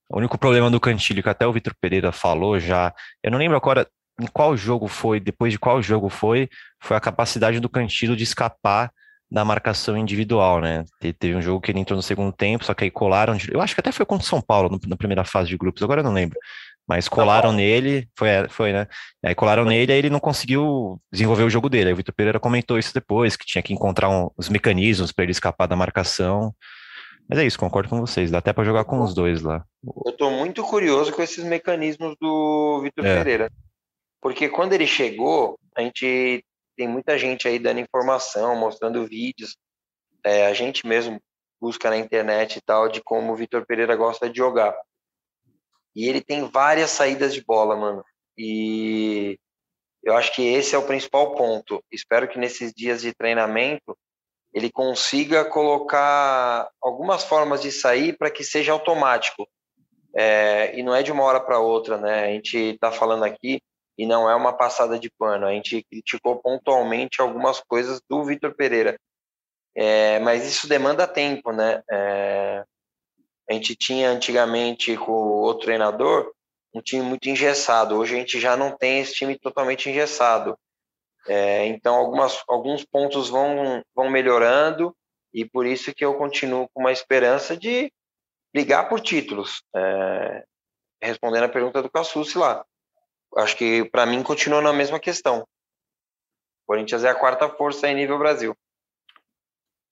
[0.09, 2.93] o único problema do cantilho que até o Vitor Pereira falou já,
[3.23, 3.87] eu não lembro agora
[4.19, 6.49] em qual jogo foi, depois de qual jogo foi,
[6.81, 8.91] foi a capacidade do cantilho de escapar
[9.29, 10.85] da marcação individual, né?
[11.19, 13.35] Teve um jogo que ele entrou no segundo tempo, só que aí colaram.
[13.51, 15.81] Eu acho que até foi contra o São Paulo no, na primeira fase de grupos,
[15.83, 16.39] agora eu não lembro.
[16.87, 18.87] Mas colaram tá nele, foi, foi, né?
[19.25, 21.87] Aí colaram nele, aí ele não conseguiu desenvolver o jogo dele.
[21.87, 25.23] Aí o Vitor Pereira comentou isso depois, que tinha que encontrar um, os mecanismos para
[25.23, 26.53] ele escapar da marcação.
[27.27, 28.29] Mas é isso, concordo com vocês.
[28.29, 29.65] Dá até para jogar com os dois lá.
[30.05, 33.17] Eu tô muito curioso com esses mecanismos do Vitor é.
[33.17, 33.51] Pereira.
[34.21, 36.43] Porque quando ele chegou, a gente
[36.75, 39.57] tem muita gente aí dando informação, mostrando vídeos.
[40.23, 41.19] É, a gente mesmo
[41.59, 44.75] busca na internet e tal de como o Vitor Pereira gosta de jogar.
[45.95, 48.03] E ele tem várias saídas de bola, mano.
[48.37, 49.39] E
[50.03, 51.83] eu acho que esse é o principal ponto.
[51.91, 53.97] Espero que nesses dias de treinamento
[54.55, 59.45] ele consiga colocar algumas formas de sair para que seja automático.
[60.15, 62.23] É, e não é de uma hora para outra, né?
[62.23, 63.61] A gente está falando aqui
[63.97, 65.45] e não é uma passada de pano.
[65.45, 68.97] A gente criticou pontualmente algumas coisas do Vitor Pereira,
[69.75, 71.83] é, mas isso demanda tempo, né?
[71.91, 72.63] É,
[73.49, 76.31] a gente tinha antigamente com o treinador
[76.73, 77.97] um time muito engessado.
[77.97, 80.57] Hoje a gente já não tem esse time totalmente engessado.
[81.27, 84.95] É, então algumas, alguns pontos vão, vão melhorando
[85.33, 87.91] e por isso que eu continuo com uma esperança de
[88.53, 89.63] brigar por títulos.
[89.75, 90.43] É,
[91.01, 92.63] respondendo a pergunta do Cassucci lá.
[93.37, 95.41] Acho que para mim continua na mesma questão.
[95.41, 98.55] O Corinthians é a quarta força em nível Brasil.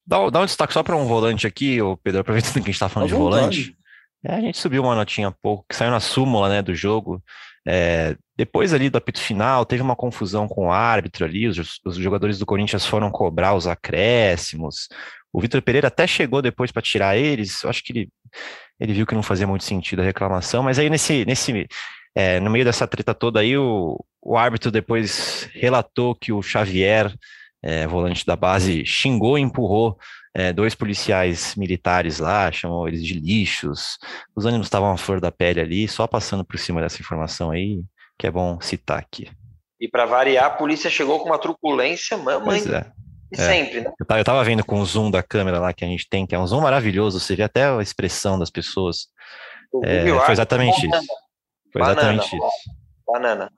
[0.06, 2.72] Dá, dá um destaque só para um volante aqui, o Pedro, aproveitando que a gente
[2.72, 3.78] está falando de volante.
[4.24, 7.22] É, a gente subiu uma notinha há pouco, que saiu na súmula né, do jogo.
[7.66, 11.96] É, depois ali do apito final, teve uma confusão com o árbitro ali, os, os
[11.96, 14.88] jogadores do Corinthians foram cobrar os acréscimos.
[15.32, 17.64] O Vitor Pereira até chegou depois para tirar eles.
[17.64, 18.10] Eu acho que ele,
[18.80, 21.68] ele viu que não fazia muito sentido a reclamação, mas aí nesse, nesse
[22.16, 27.14] é, no meio dessa treta toda aí, o, o árbitro depois relatou que o Xavier
[27.64, 29.98] é, volante da base, xingou e empurrou
[30.34, 33.98] é, dois policiais militares lá, chamou eles de lixos.
[34.36, 37.84] Os ânimos estavam à flor da pele ali, só passando por cima dessa informação aí,
[38.18, 39.30] que é bom citar aqui.
[39.80, 42.62] E para variar, a polícia chegou com uma truculência, mamãe.
[42.62, 42.92] Pois é.
[43.32, 43.46] E é.
[43.46, 43.92] sempre, né?
[44.00, 46.26] Eu tava, eu tava vendo com o zoom da câmera lá que a gente tem,
[46.26, 49.08] que é um zoom maravilhoso, você vê até a expressão das pessoas.
[49.84, 51.06] É, foi exatamente isso.
[51.72, 52.48] Foi exatamente Banana.
[52.48, 52.70] isso.
[53.06, 53.52] Banana.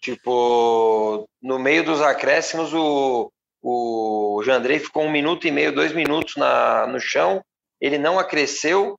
[0.00, 3.32] Tipo, no meio dos acréscimos, o,
[3.62, 7.42] o Jandrei ficou um minuto e meio, dois minutos na, no chão,
[7.80, 8.96] ele não acresceu,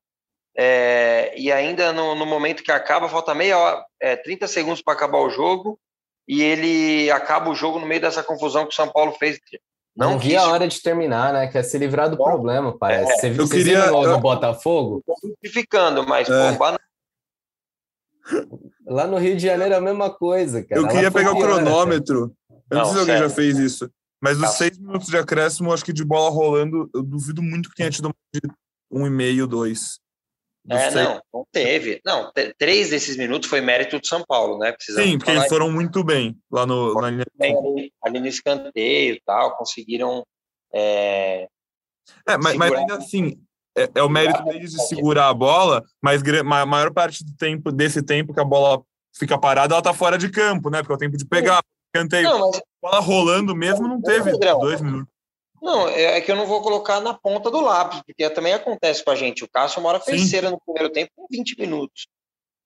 [0.57, 4.93] é, e ainda no, no, momento que acaba, falta meia hora, é, 30 segundos para
[4.93, 5.79] acabar o jogo,
[6.27, 9.39] e ele acaba o jogo no meio dessa confusão que o São Paulo fez.
[9.95, 11.47] Não, não vi a hora de terminar, né?
[11.47, 13.11] Quer se livrar do Bom, problema, parece.
[13.11, 15.03] É, você viu, eu queria, no, no Botafogo?
[15.19, 16.55] Simplificando, mas é.
[16.55, 16.65] Pô,
[18.87, 20.79] Lá no Rio de Janeiro é a mesma coisa, cara.
[20.79, 22.33] Eu queria pegar o cronômetro.
[22.69, 23.91] Eu não, sei se alguém já fez isso.
[24.21, 27.75] Mas nos seis minutos de acréscimo, acho que de bola rolando, eu duvido muito que
[27.75, 28.13] tenha tido
[28.91, 29.99] um e meio, dois.
[30.69, 31.99] É, não, não teve.
[32.05, 34.71] Não, três desses minutos foi mérito do São Paulo, né?
[34.71, 37.25] Precisamos Sim, porque eles foram muito bem lá no, na linha.
[37.35, 40.23] Bem ali, ali, no escanteio e tal, conseguiram.
[40.71, 41.47] É,
[42.27, 43.41] é mas, mas ainda assim,
[43.75, 47.71] é, é, o mérito deles de segurar a bola, mas a maior parte do tempo,
[47.71, 48.83] desse tempo que a bola
[49.17, 50.79] fica parada, ela tá fora de campo, né?
[50.79, 51.61] Porque é o tempo de pegar,
[51.91, 52.23] canteio.
[52.23, 52.61] Não, mas...
[52.81, 55.11] Bola rolando mesmo não teve dois minutos.
[55.61, 59.03] Não, é, é que eu não vou colocar na ponta do lápis, porque também acontece
[59.03, 59.43] com a gente.
[59.43, 62.07] O Cássio uma hora fez cera no primeiro tempo com 20 minutos.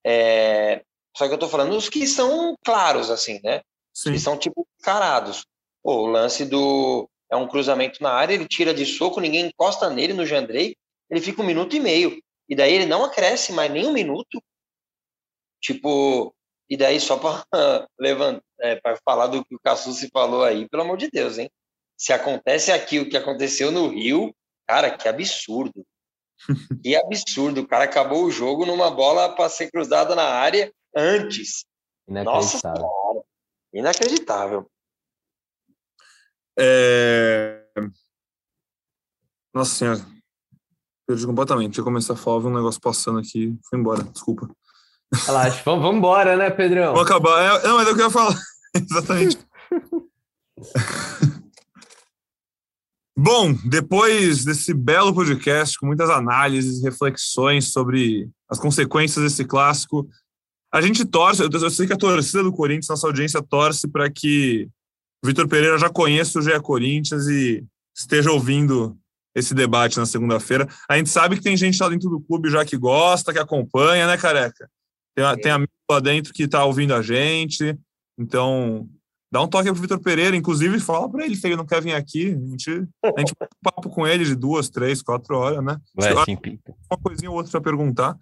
[0.04, 0.82] É...
[1.16, 3.60] Só que eu tô falando os que são claros, assim, né?
[3.92, 4.12] Sim.
[4.12, 5.44] Que são tipo carados.
[5.82, 7.08] Pô, o lance do.
[7.30, 10.76] É um cruzamento na área, ele tira de soco, ninguém encosta nele no Jandrei,
[11.10, 12.22] ele fica um minuto e meio.
[12.48, 14.40] E daí ele não acresce mais nem um minuto.
[15.60, 16.34] Tipo,
[16.68, 17.44] e daí só para
[17.98, 21.50] levantar, é, falar do que o Cassucci falou aí, pelo amor de Deus, hein?
[21.96, 24.34] Se acontece aqui o que aconteceu no Rio,
[24.66, 25.84] cara, que absurdo.
[26.84, 27.62] Que absurdo.
[27.62, 31.64] O cara acabou o jogo numa bola para ser cruzada na área antes.
[32.06, 33.24] Nossa senhora.
[33.72, 34.70] Inacreditável.
[36.58, 37.66] É...
[39.52, 40.06] Nossa senhora.
[41.06, 41.78] Perdi completamente.
[41.78, 43.58] Ia começar a falar, vi um negócio passando aqui.
[43.64, 44.48] Foi embora, desculpa.
[45.14, 46.92] Relaxa, vamos, embora, né, Pedrão?
[46.92, 47.40] Vou acabar.
[47.42, 48.36] É, não, mas é o que eu ia falar.
[48.74, 49.38] Exatamente.
[53.18, 60.06] Bom, depois desse belo podcast, com muitas análises, reflexões sobre as consequências desse clássico,
[60.72, 64.68] a gente torce, eu sei que a torcida do Corinthians, nossa audiência torce para que
[65.24, 67.64] o Vitor Pereira já conheça o GE Corinthians e
[67.96, 68.94] esteja ouvindo
[69.34, 70.68] esse debate na segunda-feira.
[70.88, 74.06] A gente sabe que tem gente lá dentro do clube já que gosta, que acompanha,
[74.06, 74.68] né, careca?
[75.16, 77.76] Tem, tem amigo lá dentro que está ouvindo a gente.
[78.18, 78.88] Então,
[79.32, 81.94] dá um toque pro Vitor Pereira, inclusive fala para ele se ele não quer vir
[81.94, 82.28] aqui.
[82.28, 82.70] A gente,
[83.02, 85.78] a gente um papo com ele de duas, três, quatro horas, né?
[85.94, 86.38] Vai, sim,
[86.90, 88.16] uma coisinha ou outra para perguntar.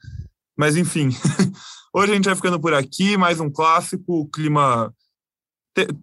[0.56, 1.08] Mas, enfim,
[1.96, 4.92] Hoje a gente vai ficando por aqui, mais um clássico, o clima.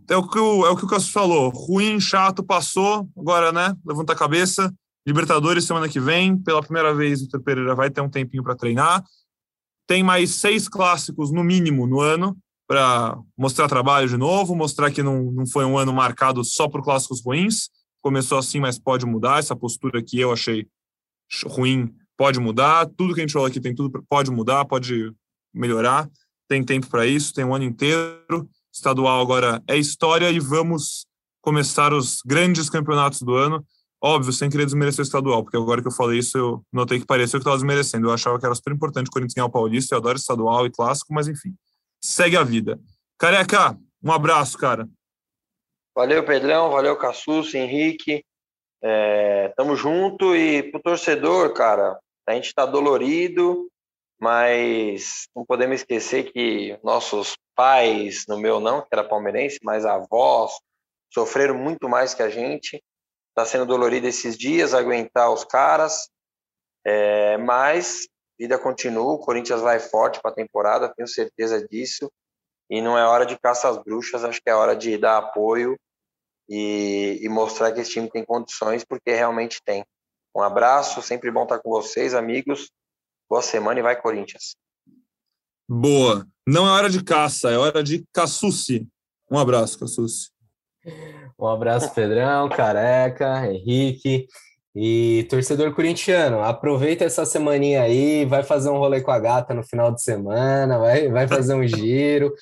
[0.09, 1.49] É o que o, é o, que o Cassius falou.
[1.49, 3.09] Ruim, chato, passou.
[3.17, 3.75] Agora, né?
[3.85, 4.73] Levanta a cabeça.
[5.05, 6.37] Libertadores semana que vem.
[6.37, 9.03] Pela primeira vez, o Vitor Pereira vai ter um tempinho para treinar.
[9.87, 15.03] Tem mais seis clássicos, no mínimo, no ano, para mostrar trabalho de novo, mostrar que
[15.03, 17.69] não, não foi um ano marcado só por clássicos ruins.
[18.01, 19.39] Começou assim, mas pode mudar.
[19.39, 20.65] Essa postura que eu achei
[21.45, 22.85] ruim pode mudar.
[22.97, 25.11] Tudo que a gente falou aqui tem tudo pode mudar, pode
[25.53, 26.09] melhorar.
[26.47, 28.49] Tem tempo para isso, tem um ano inteiro.
[28.73, 31.05] Estadual agora é história e vamos
[31.41, 33.65] começar os grandes campeonatos do ano.
[34.03, 37.05] Óbvio, sem querer desmerecer o estadual, porque agora que eu falei isso, eu notei que
[37.05, 38.07] pareceu que estava desmerecendo.
[38.07, 40.71] Eu achava que era super importante o Corinthians ganhar o Paulista, eu adoro estadual e
[40.71, 41.53] clássico, mas enfim,
[42.03, 42.79] segue a vida.
[43.19, 44.89] Careca, um abraço, cara.
[45.95, 48.23] Valeu, Pedrão, valeu, Cassus, Henrique.
[48.83, 53.69] É, tamo junto e pro torcedor, cara, a gente tá dolorido,
[54.19, 60.53] mas não podemos esquecer que nossos pais, no meu não, que era palmeirense, mas avós,
[61.13, 62.81] sofreram muito mais que a gente.
[63.31, 66.09] Está sendo dolorido esses dias aguentar os caras,
[66.85, 68.07] é, mas
[68.37, 69.13] vida continua.
[69.13, 72.11] O Corinthians vai forte para a temporada, tenho certeza disso.
[72.69, 75.77] E não é hora de caça às bruxas, acho que é hora de dar apoio
[76.49, 79.85] e, e mostrar que esse time tem condições, porque realmente tem.
[80.35, 82.69] Um abraço, sempre bom estar com vocês, amigos.
[83.29, 84.55] Boa semana e vai, Corinthians.
[85.69, 86.27] Boa.
[86.47, 88.87] Não é hora de caça, é hora de caçuci.
[89.29, 90.29] Um abraço, caçuci.
[91.39, 94.27] Um abraço, Pedrão, Careca, Henrique.
[94.73, 99.63] E torcedor corintiano, aproveita essa semaninha aí, vai fazer um rolê com a gata no
[99.63, 102.33] final de semana, vai, vai fazer um giro.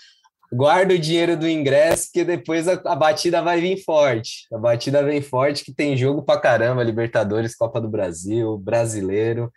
[0.51, 4.47] Guarda o dinheiro do ingresso, que depois a, a, batida vai vir forte.
[4.53, 9.51] A batida vem forte, que tem jogo pra caramba, Libertadores, Copa do Brasil, Brasileiro.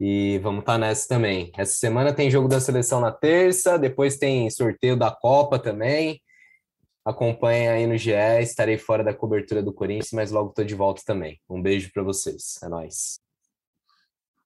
[0.00, 1.50] E vamos estar tá nessa também.
[1.56, 6.20] Essa semana tem jogo da seleção na terça, depois tem sorteio da Copa também.
[7.08, 11.00] Acompanhe aí no GE, estarei fora da cobertura do Corinthians, mas logo estou de volta
[11.06, 11.40] também.
[11.48, 12.58] Um beijo para vocês.
[12.62, 13.18] É nóis.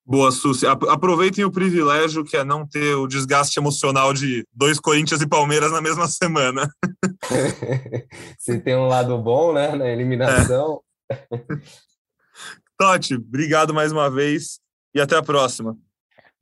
[0.07, 0.65] Boa, Susi.
[0.65, 5.73] Aproveitem o privilégio que é não ter o desgaste emocional de dois Corinthians e Palmeiras
[5.73, 6.73] na mesma semana.
[8.39, 10.81] Se tem um lado bom, né, na eliminação.
[11.11, 11.19] É.
[12.79, 14.61] Totti, obrigado mais uma vez
[14.95, 15.77] e até a próxima.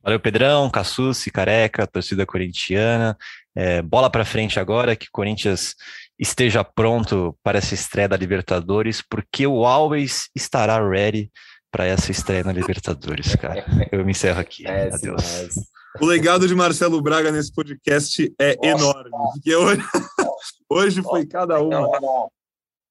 [0.03, 3.17] Valeu, Pedrão, Cassucci, Careca, torcida corintiana.
[3.53, 5.75] É, bola para frente agora, que Corinthians
[6.21, 11.31] esteja pronto para essa estreia da Libertadores, porque o Always estará ready
[11.71, 13.65] para essa estreia na Libertadores, cara.
[13.91, 14.67] Eu me encerro aqui.
[14.67, 15.55] É, Adeus.
[15.99, 19.81] O legado de Marcelo Braga nesse podcast é Nossa, enorme, porque hoje,
[20.69, 21.89] hoje foi cada uma.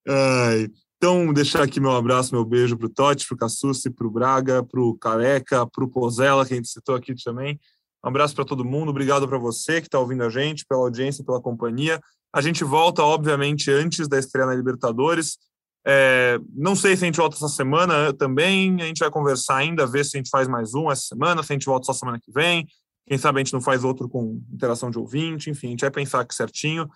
[0.07, 0.67] Ai,
[0.97, 4.11] então, deixar aqui meu abraço, meu beijo para o Totti, para o Cassucci, para o
[4.11, 7.59] Braga, para o Careca, para o Pozella, que a gente citou aqui também.
[8.03, 11.23] Um abraço para todo mundo, obrigado para você que está ouvindo a gente, pela audiência,
[11.23, 12.01] pela companhia.
[12.33, 15.37] A gente volta, obviamente, antes da estreia na Libertadores.
[15.85, 19.85] É, não sei se a gente volta essa semana também, a gente vai conversar ainda,
[19.85, 22.19] ver se a gente faz mais um essa semana, se a gente volta só semana
[22.19, 22.67] que vem.
[23.07, 25.91] Quem sabe a gente não faz outro com interação de ouvinte, enfim, a gente vai
[25.91, 26.89] pensar aqui certinho.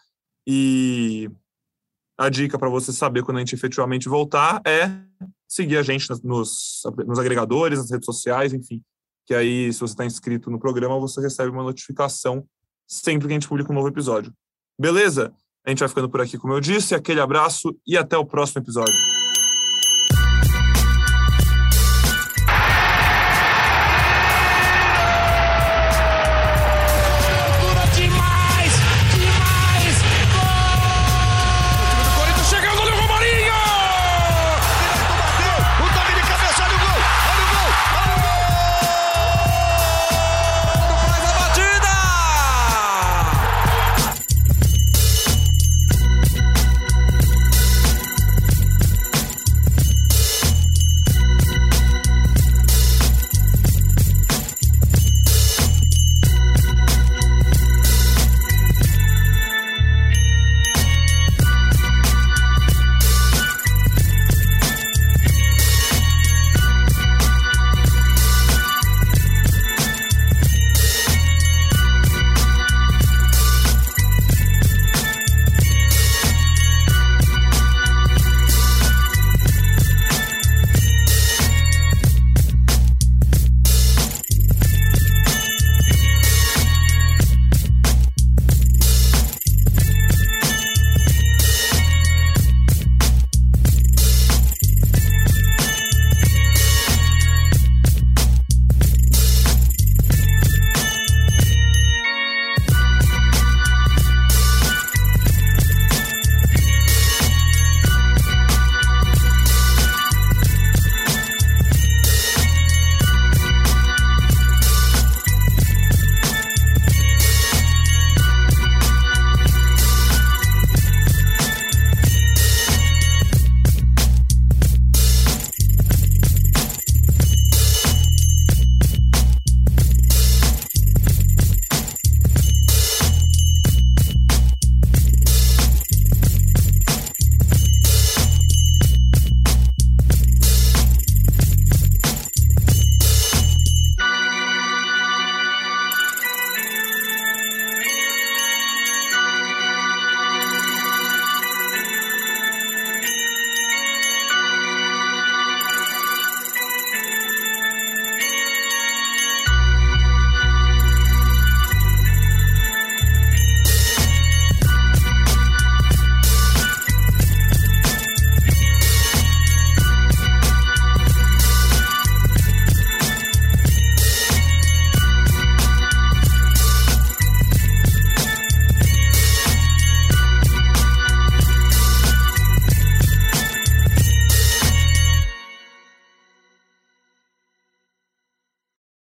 [0.48, 1.30] E
[2.18, 4.90] a dica para você saber quando a gente efetivamente voltar é
[5.48, 8.82] seguir a gente nos, nos agregadores, nas redes sociais, enfim.
[9.26, 12.46] Que aí, se você está inscrito no programa, você recebe uma notificação
[12.88, 14.34] sempre que a gente publica um novo episódio.
[14.80, 15.34] Beleza?
[15.66, 16.94] A gente vai ficando por aqui, como eu disse.
[16.94, 18.94] Aquele abraço e até o próximo episódio.